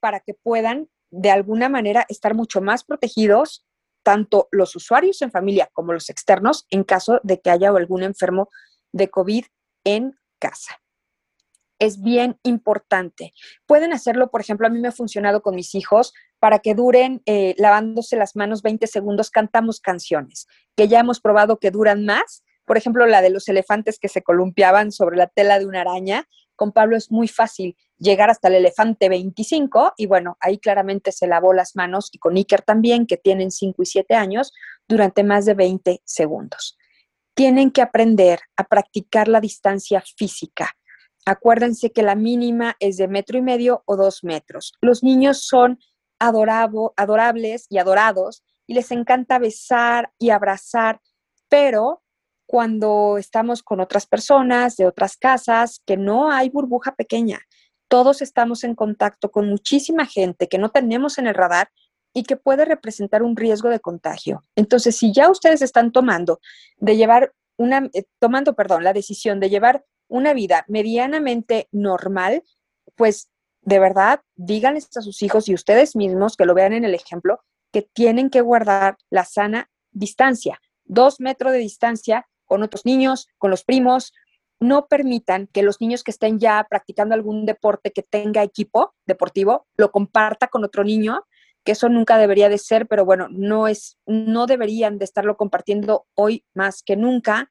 para 0.00 0.20
que 0.20 0.34
puedan 0.34 0.88
de 1.10 1.30
alguna 1.30 1.68
manera 1.68 2.06
estar 2.08 2.34
mucho 2.34 2.60
más 2.60 2.84
protegidos, 2.84 3.66
tanto 4.02 4.48
los 4.50 4.74
usuarios 4.74 5.22
en 5.22 5.30
familia 5.30 5.70
como 5.72 5.92
los 5.92 6.10
externos, 6.10 6.66
en 6.70 6.84
caso 6.84 7.20
de 7.22 7.40
que 7.40 7.50
haya 7.50 7.68
algún 7.68 8.02
enfermo 8.02 8.48
de 8.92 9.08
COVID 9.08 9.44
en 9.84 10.16
casa. 10.38 10.80
Es 11.78 12.00
bien 12.00 12.38
importante. 12.42 13.32
Pueden 13.66 13.92
hacerlo, 13.92 14.30
por 14.30 14.40
ejemplo, 14.40 14.66
a 14.66 14.70
mí 14.70 14.80
me 14.80 14.88
ha 14.88 14.92
funcionado 14.92 15.42
con 15.42 15.54
mis 15.54 15.74
hijos 15.74 16.12
para 16.38 16.60
que 16.60 16.74
duren 16.74 17.22
eh, 17.26 17.54
lavándose 17.58 18.16
las 18.16 18.34
manos 18.36 18.62
20 18.62 18.86
segundos, 18.86 19.30
cantamos 19.30 19.80
canciones, 19.80 20.46
que 20.76 20.88
ya 20.88 21.00
hemos 21.00 21.20
probado 21.20 21.58
que 21.58 21.70
duran 21.70 22.04
más. 22.04 22.44
Por 22.64 22.76
ejemplo, 22.76 23.06
la 23.06 23.20
de 23.20 23.30
los 23.30 23.48
elefantes 23.48 23.98
que 23.98 24.08
se 24.08 24.22
columpiaban 24.22 24.92
sobre 24.92 25.16
la 25.16 25.26
tela 25.26 25.58
de 25.58 25.66
una 25.66 25.80
araña, 25.80 26.28
con 26.56 26.72
Pablo 26.72 26.96
es 26.96 27.10
muy 27.10 27.28
fácil 27.28 27.76
llegar 27.98 28.30
hasta 28.30 28.48
el 28.48 28.54
elefante 28.54 29.08
25 29.08 29.94
y 29.96 30.06
bueno, 30.06 30.36
ahí 30.40 30.58
claramente 30.58 31.12
se 31.12 31.26
lavó 31.26 31.52
las 31.52 31.76
manos 31.76 32.10
y 32.12 32.18
con 32.18 32.36
Iker 32.36 32.62
también, 32.62 33.06
que 33.06 33.16
tienen 33.16 33.50
5 33.50 33.82
y 33.82 33.86
7 33.86 34.14
años, 34.14 34.52
durante 34.88 35.24
más 35.24 35.44
de 35.44 35.54
20 35.54 36.02
segundos. 36.04 36.76
Tienen 37.34 37.70
que 37.70 37.82
aprender 37.82 38.40
a 38.56 38.64
practicar 38.64 39.28
la 39.28 39.40
distancia 39.40 40.02
física. 40.16 40.70
Acuérdense 41.24 41.92
que 41.92 42.02
la 42.02 42.14
mínima 42.14 42.76
es 42.80 42.96
de 42.96 43.08
metro 43.08 43.38
y 43.38 43.42
medio 43.42 43.82
o 43.86 43.96
dos 43.96 44.24
metros. 44.24 44.74
Los 44.80 45.02
niños 45.02 45.46
son 45.46 45.78
adorables 46.18 47.66
y 47.70 47.78
adorados 47.78 48.44
y 48.66 48.74
les 48.74 48.90
encanta 48.90 49.38
besar 49.38 50.12
y 50.18 50.30
abrazar, 50.30 51.00
pero 51.48 52.01
cuando 52.52 53.16
estamos 53.16 53.62
con 53.62 53.80
otras 53.80 54.04
personas 54.04 54.76
de 54.76 54.84
otras 54.84 55.16
casas, 55.16 55.80
que 55.86 55.96
no 55.96 56.30
hay 56.30 56.50
burbuja 56.50 56.94
pequeña. 56.94 57.40
Todos 57.88 58.20
estamos 58.20 58.62
en 58.62 58.74
contacto 58.74 59.30
con 59.30 59.48
muchísima 59.48 60.04
gente 60.04 60.48
que 60.48 60.58
no 60.58 60.68
tenemos 60.68 61.16
en 61.16 61.28
el 61.28 61.34
radar 61.34 61.70
y 62.12 62.24
que 62.24 62.36
puede 62.36 62.66
representar 62.66 63.22
un 63.22 63.36
riesgo 63.36 63.70
de 63.70 63.80
contagio. 63.80 64.44
Entonces, 64.54 64.98
si 64.98 65.14
ya 65.14 65.30
ustedes 65.30 65.62
están 65.62 65.92
tomando 65.92 66.40
de 66.76 66.98
llevar 66.98 67.32
una 67.56 67.88
eh, 67.94 68.04
tomando, 68.18 68.54
perdón, 68.54 68.84
la 68.84 68.92
decisión 68.92 69.40
de 69.40 69.48
llevar 69.48 69.86
una 70.06 70.34
vida 70.34 70.66
medianamente 70.68 71.68
normal, 71.72 72.42
pues 72.96 73.30
de 73.62 73.78
verdad, 73.78 74.20
díganles 74.36 74.94
a 74.94 75.00
sus 75.00 75.22
hijos 75.22 75.48
y 75.48 75.54
ustedes 75.54 75.96
mismos 75.96 76.36
que 76.36 76.44
lo 76.44 76.52
vean 76.52 76.74
en 76.74 76.84
el 76.84 76.94
ejemplo, 76.94 77.40
que 77.72 77.80
tienen 77.80 78.28
que 78.28 78.42
guardar 78.42 78.98
la 79.08 79.24
sana 79.24 79.70
distancia, 79.90 80.60
dos 80.84 81.18
metros 81.18 81.52
de 81.52 81.58
distancia 81.58 82.26
con 82.52 82.62
otros 82.62 82.84
niños, 82.84 83.28
con 83.38 83.50
los 83.50 83.64
primos. 83.64 84.12
No 84.60 84.86
permitan 84.86 85.46
que 85.46 85.62
los 85.62 85.80
niños 85.80 86.04
que 86.04 86.10
estén 86.10 86.38
ya 86.38 86.66
practicando 86.68 87.14
algún 87.14 87.46
deporte 87.46 87.92
que 87.92 88.02
tenga 88.02 88.42
equipo 88.42 88.94
deportivo 89.06 89.66
lo 89.78 89.90
comparta 89.90 90.48
con 90.48 90.62
otro 90.62 90.84
niño, 90.84 91.24
que 91.64 91.72
eso 91.72 91.88
nunca 91.88 92.18
debería 92.18 92.50
de 92.50 92.58
ser, 92.58 92.86
pero 92.86 93.06
bueno, 93.06 93.28
no 93.30 93.68
es 93.68 93.96
no 94.04 94.44
deberían 94.44 94.98
de 94.98 95.06
estarlo 95.06 95.38
compartiendo 95.38 96.04
hoy 96.14 96.44
más 96.52 96.82
que 96.82 96.94
nunca. 96.94 97.50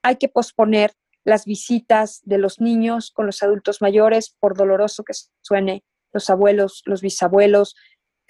Hay 0.00 0.14
que 0.14 0.28
posponer 0.28 0.92
las 1.24 1.44
visitas 1.44 2.20
de 2.22 2.38
los 2.38 2.60
niños 2.60 3.10
con 3.10 3.26
los 3.26 3.42
adultos 3.42 3.82
mayores, 3.82 4.36
por 4.38 4.56
doloroso 4.56 5.02
que 5.02 5.14
suene, 5.40 5.82
los 6.12 6.30
abuelos, 6.30 6.82
los 6.84 7.00
bisabuelos, 7.00 7.74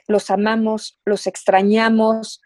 los 0.09 0.31
amamos, 0.31 0.99
los 1.05 1.27
extrañamos, 1.27 2.41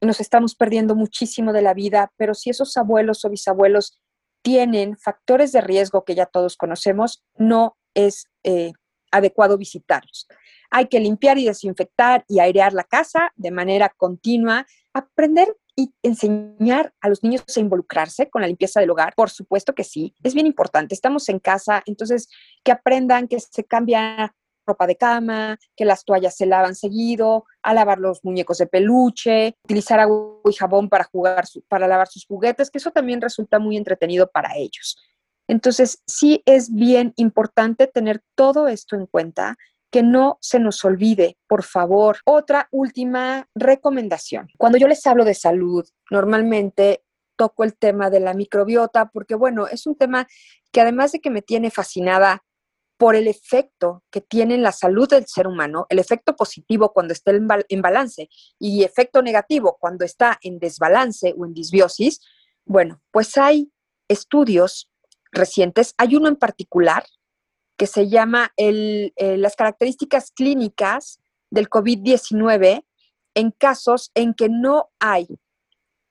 nos 0.00 0.20
estamos 0.20 0.54
perdiendo 0.54 0.94
muchísimo 0.94 1.52
de 1.52 1.62
la 1.62 1.74
vida, 1.74 2.12
pero 2.16 2.34
si 2.34 2.50
esos 2.50 2.76
abuelos 2.76 3.24
o 3.24 3.30
bisabuelos 3.30 4.00
tienen 4.42 4.96
factores 4.96 5.52
de 5.52 5.60
riesgo 5.60 6.04
que 6.04 6.14
ya 6.14 6.26
todos 6.26 6.56
conocemos, 6.56 7.22
no 7.36 7.76
es 7.94 8.28
eh, 8.42 8.72
adecuado 9.10 9.58
visitarlos. 9.58 10.26
Hay 10.70 10.86
que 10.86 11.00
limpiar 11.00 11.38
y 11.38 11.44
desinfectar 11.44 12.24
y 12.28 12.40
airear 12.40 12.72
la 12.72 12.84
casa 12.84 13.32
de 13.36 13.50
manera 13.50 13.88
continua, 13.90 14.66
aprender 14.92 15.56
y 15.76 15.92
enseñar 16.02 16.92
a 17.00 17.08
los 17.08 17.22
niños 17.22 17.42
a 17.56 17.60
involucrarse 17.60 18.28
con 18.28 18.42
la 18.42 18.48
limpieza 18.48 18.80
del 18.80 18.90
hogar. 18.90 19.14
Por 19.14 19.30
supuesto 19.30 19.74
que 19.74 19.84
sí, 19.84 20.14
es 20.22 20.34
bien 20.34 20.46
importante. 20.46 20.94
Estamos 20.94 21.28
en 21.28 21.38
casa, 21.38 21.82
entonces 21.86 22.28
que 22.62 22.72
aprendan 22.72 23.28
que 23.28 23.40
se 23.40 23.64
cambia 23.64 24.34
ropa 24.70 24.86
de 24.86 24.96
cama, 24.96 25.58
que 25.76 25.84
las 25.84 26.04
toallas 26.04 26.36
se 26.36 26.46
lavan 26.46 26.74
seguido, 26.74 27.44
a 27.62 27.74
lavar 27.74 27.98
los 27.98 28.24
muñecos 28.24 28.58
de 28.58 28.66
peluche, 28.66 29.56
utilizar 29.64 30.00
agua 30.00 30.40
y 30.48 30.54
jabón 30.54 30.88
para, 30.88 31.04
jugar 31.04 31.44
para 31.68 31.88
lavar 31.88 32.08
sus 32.08 32.26
juguetes, 32.26 32.70
que 32.70 32.78
eso 32.78 32.90
también 32.90 33.20
resulta 33.20 33.58
muy 33.58 33.76
entretenido 33.76 34.30
para 34.30 34.56
ellos. 34.56 34.96
Entonces, 35.48 36.02
sí 36.06 36.42
es 36.46 36.72
bien 36.72 37.12
importante 37.16 37.86
tener 37.86 38.22
todo 38.36 38.68
esto 38.68 38.96
en 38.96 39.06
cuenta, 39.06 39.56
que 39.90 40.02
no 40.02 40.38
se 40.40 40.60
nos 40.60 40.84
olvide, 40.84 41.36
por 41.48 41.64
favor. 41.64 42.18
Otra 42.24 42.68
última 42.70 43.48
recomendación. 43.54 44.48
Cuando 44.56 44.78
yo 44.78 44.86
les 44.86 45.04
hablo 45.06 45.24
de 45.24 45.34
salud, 45.34 45.84
normalmente 46.10 47.02
toco 47.36 47.64
el 47.64 47.76
tema 47.76 48.10
de 48.10 48.20
la 48.20 48.34
microbiota, 48.34 49.06
porque 49.06 49.34
bueno, 49.34 49.66
es 49.66 49.86
un 49.86 49.96
tema 49.96 50.28
que 50.72 50.80
además 50.80 51.12
de 51.12 51.20
que 51.20 51.30
me 51.30 51.42
tiene 51.42 51.70
fascinada, 51.70 52.44
por 53.00 53.16
el 53.16 53.28
efecto 53.28 54.04
que 54.10 54.20
tiene 54.20 54.56
en 54.56 54.62
la 54.62 54.72
salud 54.72 55.08
del 55.08 55.26
ser 55.26 55.46
humano, 55.46 55.86
el 55.88 55.98
efecto 55.98 56.36
positivo 56.36 56.92
cuando 56.92 57.14
está 57.14 57.32
en 57.32 57.80
balance 57.80 58.28
y 58.58 58.84
efecto 58.84 59.22
negativo 59.22 59.78
cuando 59.80 60.04
está 60.04 60.38
en 60.42 60.58
desbalance 60.58 61.34
o 61.34 61.46
en 61.46 61.54
disbiosis, 61.54 62.20
bueno, 62.66 63.00
pues 63.10 63.38
hay 63.38 63.72
estudios 64.06 64.90
recientes, 65.32 65.94
hay 65.96 66.14
uno 66.14 66.28
en 66.28 66.36
particular 66.36 67.06
que 67.78 67.86
se 67.86 68.10
llama 68.10 68.52
el, 68.58 69.14
eh, 69.16 69.38
las 69.38 69.56
características 69.56 70.30
clínicas 70.32 71.20
del 71.48 71.70
COVID-19 71.70 72.84
en 73.34 73.50
casos 73.52 74.10
en 74.14 74.34
que 74.34 74.50
no 74.50 74.90
hay 74.98 75.26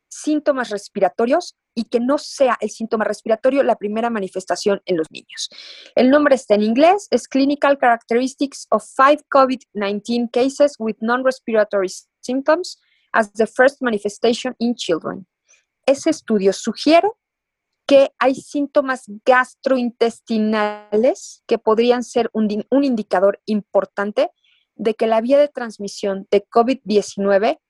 síntomas 0.10 0.72
respiratorios 0.72 1.56
y 1.80 1.86
que 1.86 2.02
no 2.02 2.18
sea 2.18 2.58
el 2.60 2.70
síntoma 2.70 3.06
respiratorio 3.06 3.64
la 3.64 3.78
primera 3.78 4.10
manifestación 4.10 4.82
en 4.86 4.98
los 4.98 5.10
niños. 5.10 5.50
El 5.96 6.10
nombre 6.10 6.36
está 6.36 6.56
en 6.56 6.64
inglés, 6.64 7.08
es 7.10 7.30
Clinical 7.30 7.78
Characteristics 7.80 8.68
of 8.70 8.84
Five 8.84 9.20
COVID-19 9.34 10.30
Cases 10.30 10.76
with 10.78 10.98
Non-Respiratory 11.00 11.88
Symptoms 12.20 12.82
as 13.14 13.32
the 13.32 13.48
First 13.48 13.82
Manifestation 13.82 14.58
in 14.60 14.76
Children. 14.76 15.26
Ese 15.86 16.10
estudio 16.10 16.52
sugiere 16.52 17.10
que 17.88 18.12
hay 18.20 18.36
síntomas 18.36 19.06
gastrointestinales 19.26 21.44
que 21.48 21.60
podrían 21.60 22.04
ser 22.04 22.30
un, 22.34 22.66
un 22.70 22.84
indicador 22.84 23.42
importante 23.46 24.32
de 24.76 24.96
que 24.96 25.08
la 25.08 25.22
vía 25.22 25.40
de 25.40 25.48
transmisión 25.48 26.28
de 26.30 26.46
COVID-19 26.46 27.62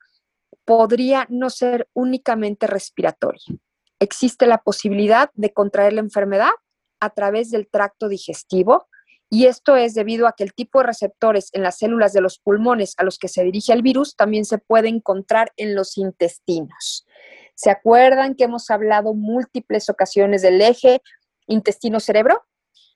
podría 0.66 1.28
no 1.30 1.52
ser 1.52 1.88
únicamente 1.94 2.66
respiratoria 2.66 3.60
existe 4.00 4.48
la 4.48 4.60
posibilidad 4.60 5.30
de 5.34 5.54
contraer 5.54 5.94
la 5.94 6.02
enfermedad 6.02 6.52
a 7.00 7.10
través 7.12 7.52
del 7.52 7.68
tracto 7.70 8.10
digestivo 8.10 8.88
y 9.32 9.46
esto 9.46 9.76
es 9.76 9.94
debido 9.94 10.28
a 10.28 10.34
que 10.34 10.44
el 10.44 10.54
tipo 10.54 10.80
de 10.80 10.88
receptores 10.88 11.50
en 11.54 11.62
las 11.62 11.78
células 11.78 12.14
de 12.14 12.22
los 12.22 12.40
pulmones 12.40 12.96
a 12.98 13.04
los 13.04 13.20
que 13.20 13.28
se 13.28 13.44
dirige 13.44 13.74
el 13.74 13.84
virus 13.84 14.16
también 14.16 14.44
se 14.44 14.58
puede 14.58 14.90
encontrar 14.90 15.52
en 15.56 15.76
los 15.76 15.98
intestinos. 15.98 17.06
¿Se 17.54 17.70
acuerdan 17.70 18.34
que 18.36 18.46
hemos 18.46 18.72
hablado 18.72 19.14
múltiples 19.14 19.90
ocasiones 19.90 20.42
del 20.42 20.60
eje 20.62 21.02
intestino-cerebro 21.46 22.44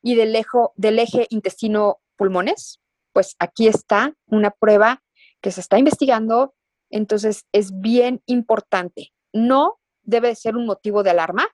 y 0.01 0.15
del 0.15 0.35
del 0.75 0.99
eje 0.99 1.27
intestino-pulmones? 1.29 2.79
Pues 3.11 3.35
aquí 3.37 3.67
está 3.67 4.15
una 4.25 4.49
prueba 4.49 5.03
que 5.39 5.51
se 5.51 5.61
está 5.61 5.77
investigando, 5.77 6.55
entonces 6.89 7.45
es 7.51 7.79
bien 7.79 8.23
importante. 8.25 9.11
No 9.33 9.79
debe 10.03 10.35
ser 10.35 10.55
un 10.55 10.65
motivo 10.65 11.03
de 11.03 11.11
alarma, 11.11 11.47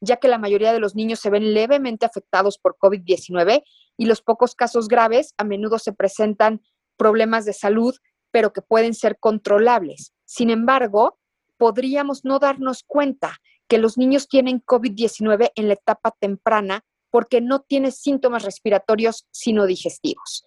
ya 0.00 0.16
que 0.16 0.28
la 0.28 0.38
mayoría 0.38 0.72
de 0.72 0.80
los 0.80 0.94
niños 0.94 1.20
se 1.20 1.30
ven 1.30 1.54
levemente 1.54 2.06
afectados 2.06 2.58
por 2.58 2.76
COVID-19 2.76 3.62
y 3.96 4.06
los 4.06 4.20
pocos 4.20 4.54
casos 4.54 4.88
graves 4.88 5.34
a 5.38 5.44
menudo 5.44 5.78
se 5.78 5.92
presentan 5.92 6.60
problemas 6.96 7.44
de 7.44 7.52
salud, 7.52 7.94
pero 8.30 8.52
que 8.52 8.62
pueden 8.62 8.94
ser 8.94 9.18
controlables. 9.18 10.12
Sin 10.24 10.50
embargo, 10.50 11.18
podríamos 11.56 12.24
no 12.24 12.38
darnos 12.38 12.82
cuenta 12.82 13.38
que 13.68 13.78
los 13.78 13.96
niños 13.96 14.28
tienen 14.28 14.62
COVID-19 14.62 15.52
en 15.54 15.68
la 15.68 15.74
etapa 15.74 16.10
temprana 16.18 16.84
porque 17.10 17.40
no 17.40 17.60
tienen 17.60 17.92
síntomas 17.92 18.42
respiratorios 18.42 19.28
sino 19.30 19.66
digestivos. 19.66 20.44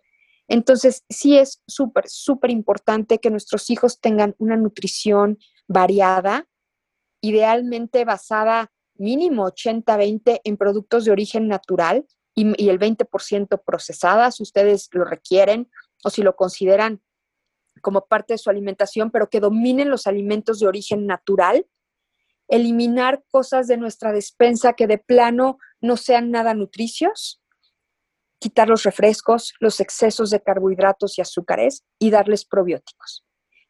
Entonces, 0.47 1.03
sí 1.09 1.37
es 1.37 1.61
súper, 1.67 2.05
súper 2.07 2.51
importante 2.51 3.19
que 3.19 3.29
nuestros 3.29 3.69
hijos 3.69 3.99
tengan 3.99 4.35
una 4.37 4.57
nutrición 4.57 5.37
variada, 5.67 6.47
idealmente 7.27 8.05
basada 8.05 8.71
mínimo 8.95 9.45
80-20 9.45 10.41
en 10.43 10.57
productos 10.57 11.05
de 11.05 11.11
origen 11.11 11.47
natural 11.47 12.05
y, 12.33 12.69
el 12.69 12.79
20% 12.79 13.61
procesada, 13.65 14.31
si 14.31 14.43
ustedes 14.43 14.89
lo 14.91 15.05
requieren 15.05 15.69
o 16.03 16.09
si 16.09 16.21
lo 16.21 16.35
consideran 16.35 17.01
como 17.81 18.05
parte 18.05 18.33
de 18.33 18.37
su 18.37 18.49
alimentación, 18.49 19.11
pero 19.11 19.29
que 19.29 19.39
dominen 19.39 19.89
los 19.89 20.07
alimentos 20.07 20.59
de 20.59 20.67
origen 20.67 21.05
natural, 21.07 21.65
eliminar 22.47 23.23
cosas 23.31 23.67
de 23.67 23.77
nuestra 23.77 24.11
despensa 24.11 24.73
que 24.73 24.87
de 24.87 24.97
plano 24.97 25.57
no 25.81 25.97
sean 25.97 26.31
nada 26.31 26.53
nutricios, 26.53 27.41
quitar 28.39 28.69
los 28.69 28.83
refrescos, 28.83 29.53
los 29.59 29.79
excesos 29.79 30.29
de 30.29 30.41
carbohidratos 30.41 31.17
y 31.17 31.21
azúcares 31.21 31.83
y 31.99 32.11
darles 32.11 32.45
probióticos. 32.45 33.24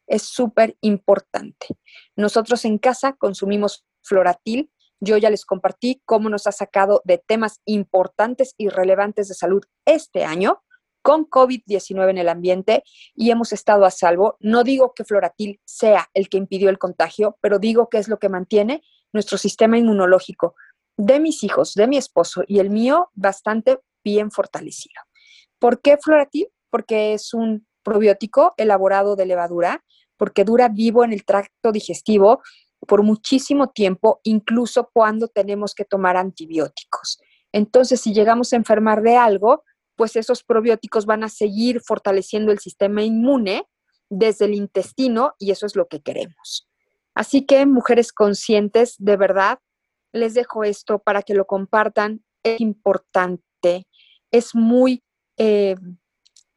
Es 0.06 0.22
súper 0.22 0.76
importante. 0.80 1.78
Nosotros 2.16 2.64
en 2.64 2.78
casa 2.78 3.14
consumimos 3.14 3.84
floratil. 4.02 4.70
Yo 5.00 5.16
ya 5.16 5.30
les 5.30 5.44
compartí 5.44 6.00
cómo 6.04 6.28
nos 6.30 6.46
ha 6.46 6.52
sacado 6.52 7.02
de 7.04 7.18
temas 7.18 7.60
importantes 7.64 8.54
y 8.56 8.68
relevantes 8.68 9.28
de 9.28 9.34
salud 9.34 9.62
este 9.84 10.24
año 10.24 10.62
con 11.02 11.24
COVID-19 11.28 12.10
en 12.10 12.18
el 12.18 12.28
ambiente 12.28 12.82
y 13.14 13.30
hemos 13.30 13.52
estado 13.52 13.84
a 13.84 13.90
salvo. 13.90 14.36
No 14.40 14.64
digo 14.64 14.92
que 14.92 15.04
floratil 15.04 15.60
sea 15.64 16.08
el 16.14 16.28
que 16.28 16.36
impidió 16.36 16.68
el 16.68 16.78
contagio, 16.78 17.38
pero 17.40 17.58
digo 17.58 17.88
que 17.88 17.98
es 17.98 18.08
lo 18.08 18.18
que 18.18 18.28
mantiene 18.28 18.82
nuestro 19.12 19.38
sistema 19.38 19.78
inmunológico 19.78 20.56
de 20.96 21.20
mis 21.20 21.44
hijos, 21.44 21.74
de 21.74 21.86
mi 21.86 21.96
esposo 21.96 22.42
y 22.46 22.58
el 22.58 22.70
mío 22.70 23.10
bastante 23.14 23.78
bien 24.02 24.30
fortalecido. 24.30 25.00
¿Por 25.58 25.80
qué 25.80 25.96
floratil? 25.96 26.48
Porque 26.70 27.12
es 27.12 27.34
un 27.34 27.66
probiótico 27.82 28.54
elaborado 28.56 29.14
de 29.14 29.26
levadura, 29.26 29.84
porque 30.16 30.44
dura 30.44 30.68
vivo 30.68 31.04
en 31.04 31.12
el 31.12 31.24
tracto 31.24 31.72
digestivo 31.72 32.42
por 32.86 33.02
muchísimo 33.02 33.68
tiempo, 33.68 34.20
incluso 34.22 34.90
cuando 34.92 35.28
tenemos 35.28 35.74
que 35.74 35.84
tomar 35.84 36.16
antibióticos. 36.16 37.18
Entonces, 37.52 38.00
si 38.00 38.12
llegamos 38.12 38.52
a 38.52 38.56
enfermar 38.56 39.02
de 39.02 39.16
algo, 39.16 39.62
pues 39.96 40.16
esos 40.16 40.44
probióticos 40.44 41.06
van 41.06 41.24
a 41.24 41.28
seguir 41.28 41.80
fortaleciendo 41.80 42.52
el 42.52 42.58
sistema 42.58 43.02
inmune 43.02 43.66
desde 44.10 44.44
el 44.44 44.54
intestino 44.54 45.34
y 45.38 45.50
eso 45.50 45.66
es 45.66 45.74
lo 45.74 45.86
que 45.88 46.00
queremos. 46.00 46.68
Así 47.14 47.46
que, 47.46 47.64
mujeres 47.64 48.12
conscientes, 48.12 48.94
de 48.98 49.16
verdad, 49.16 49.58
les 50.12 50.34
dejo 50.34 50.64
esto 50.64 50.98
para 50.98 51.22
que 51.22 51.34
lo 51.34 51.46
compartan. 51.46 52.22
Es 52.42 52.60
importante 52.60 53.46
es 54.30 54.54
muy 54.54 55.02
eh, 55.38 55.76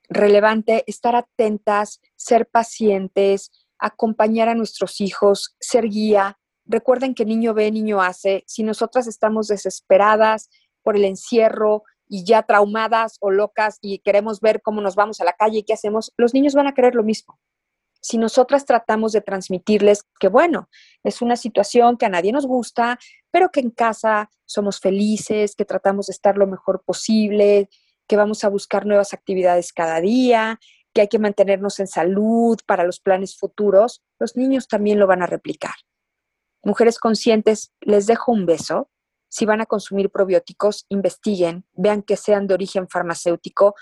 relevante 0.10 0.84
estar 0.88 1.16
atentas, 1.16 2.02
ser 2.16 2.48
pacientes, 2.48 3.52
acompañar 3.78 4.50
a 4.50 4.56
nuestros 4.56 5.00
hijos, 5.02 5.56
ser 5.60 5.88
guía. 5.88 6.38
Recuerden 6.66 7.16
que 7.16 7.26
niño 7.26 7.54
ve, 7.54 7.72
niño 7.72 8.02
hace. 8.02 8.44
Si 8.48 8.64
nosotras 8.64 9.08
estamos 9.08 9.48
desesperadas 9.48 10.50
por 10.84 10.96
el 10.96 11.06
encierro 11.06 11.84
y 12.08 12.26
ya 12.26 12.44
traumadas 12.44 13.18
o 13.22 13.30
locas 13.30 13.78
y 13.82 14.00
queremos 14.00 14.42
ver 14.42 14.62
cómo 14.62 14.82
nos 14.82 14.96
vamos 14.96 15.22
a 15.22 15.24
la 15.24 15.34
calle 15.34 15.60
y 15.60 15.64
qué 15.64 15.74
hacemos, 15.74 16.12
los 16.18 16.34
niños 16.34 16.56
van 16.56 16.68
a 16.68 16.74
querer 16.74 16.96
lo 16.96 17.04
mismo. 17.04 17.40
Si 18.02 18.18
nosotras 18.18 18.66
tratamos 18.66 19.12
de 19.12 19.22
transmitirles 19.22 20.06
que, 20.20 20.30
bueno, 20.30 20.70
es 21.04 21.22
una 21.22 21.36
situación 21.36 21.98
que 21.98 22.06
a 22.06 22.10
nadie 22.10 22.32
nos 22.32 22.48
gusta, 22.48 22.98
pero 23.30 23.50
que 23.52 23.60
en 23.60 23.72
casa 23.72 24.30
somos 24.46 24.80
felices, 24.80 25.56
que 25.56 25.66
tratamos 25.66 26.08
de 26.08 26.12
estar 26.12 26.38
lo 26.38 26.48
mejor 26.48 26.82
posible, 26.84 27.70
que 28.10 28.18
vamos 28.18 28.44
a 28.44 28.50
buscar 28.50 28.88
nuevas 28.88 29.14
actividades 29.14 29.72
cada 29.72 30.02
día, 30.02 30.60
que 30.94 31.02
hay 31.02 31.08
que 31.08 31.20
mantenernos 31.20 31.80
en 31.80 31.88
salud 31.88 32.58
para 32.66 32.84
los 32.84 33.00
planes 33.00 33.38
futuros, 33.38 34.02
los 34.20 34.36
niños 34.36 34.68
también 34.68 35.00
lo 35.00 35.06
van 35.06 35.22
a 35.22 35.28
replicar. 35.28 35.76
Mujeres 36.64 36.98
conscientes, 36.98 37.72
les 37.82 38.08
dejo 38.08 38.32
un 38.32 38.48
beso. 38.48 38.90
Si 39.30 39.46
van 39.46 39.62
a 39.62 39.68
consumir 39.68 40.10
probióticos, 40.10 40.88
investiguen, 40.90 41.66
vean 41.74 42.02
que 42.02 42.18
sean 42.18 42.48
de 42.48 42.56
origen 42.56 42.90
farmacéutico. 42.90 43.76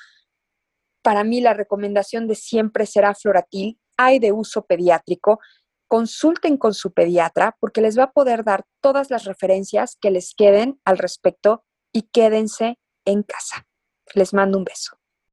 Para 1.01 1.23
mí 1.23 1.39
la 1.39 1.53
recomendación 1.53 2.27
de 2.27 2.35
siempre 2.35 2.85
será 2.85 3.15
floratil, 3.15 3.79
hay 3.95 4.19
de 4.19 4.33
uso 4.33 4.65
pediátrico, 4.65 5.39
consulten 5.87 6.57
con 6.57 6.73
su 6.73 6.91
pediatra 6.91 7.55
porque 7.61 7.79
les 7.79 7.97
va 7.97 8.03
a 8.03 8.11
poder 8.11 8.43
dar 8.43 8.65
todas 8.81 9.09
las 9.09 9.23
referencias 9.23 9.95
que 10.01 10.11
les 10.11 10.35
queden 10.35 10.81
al 10.83 10.97
respecto 10.97 11.63
y 11.93 12.03
quédense 12.11 12.77
en 13.05 13.23
casa. 13.23 13.66
Les 14.15 14.33
mando 14.33 14.57
un 14.57 14.65
beso. 14.65 14.96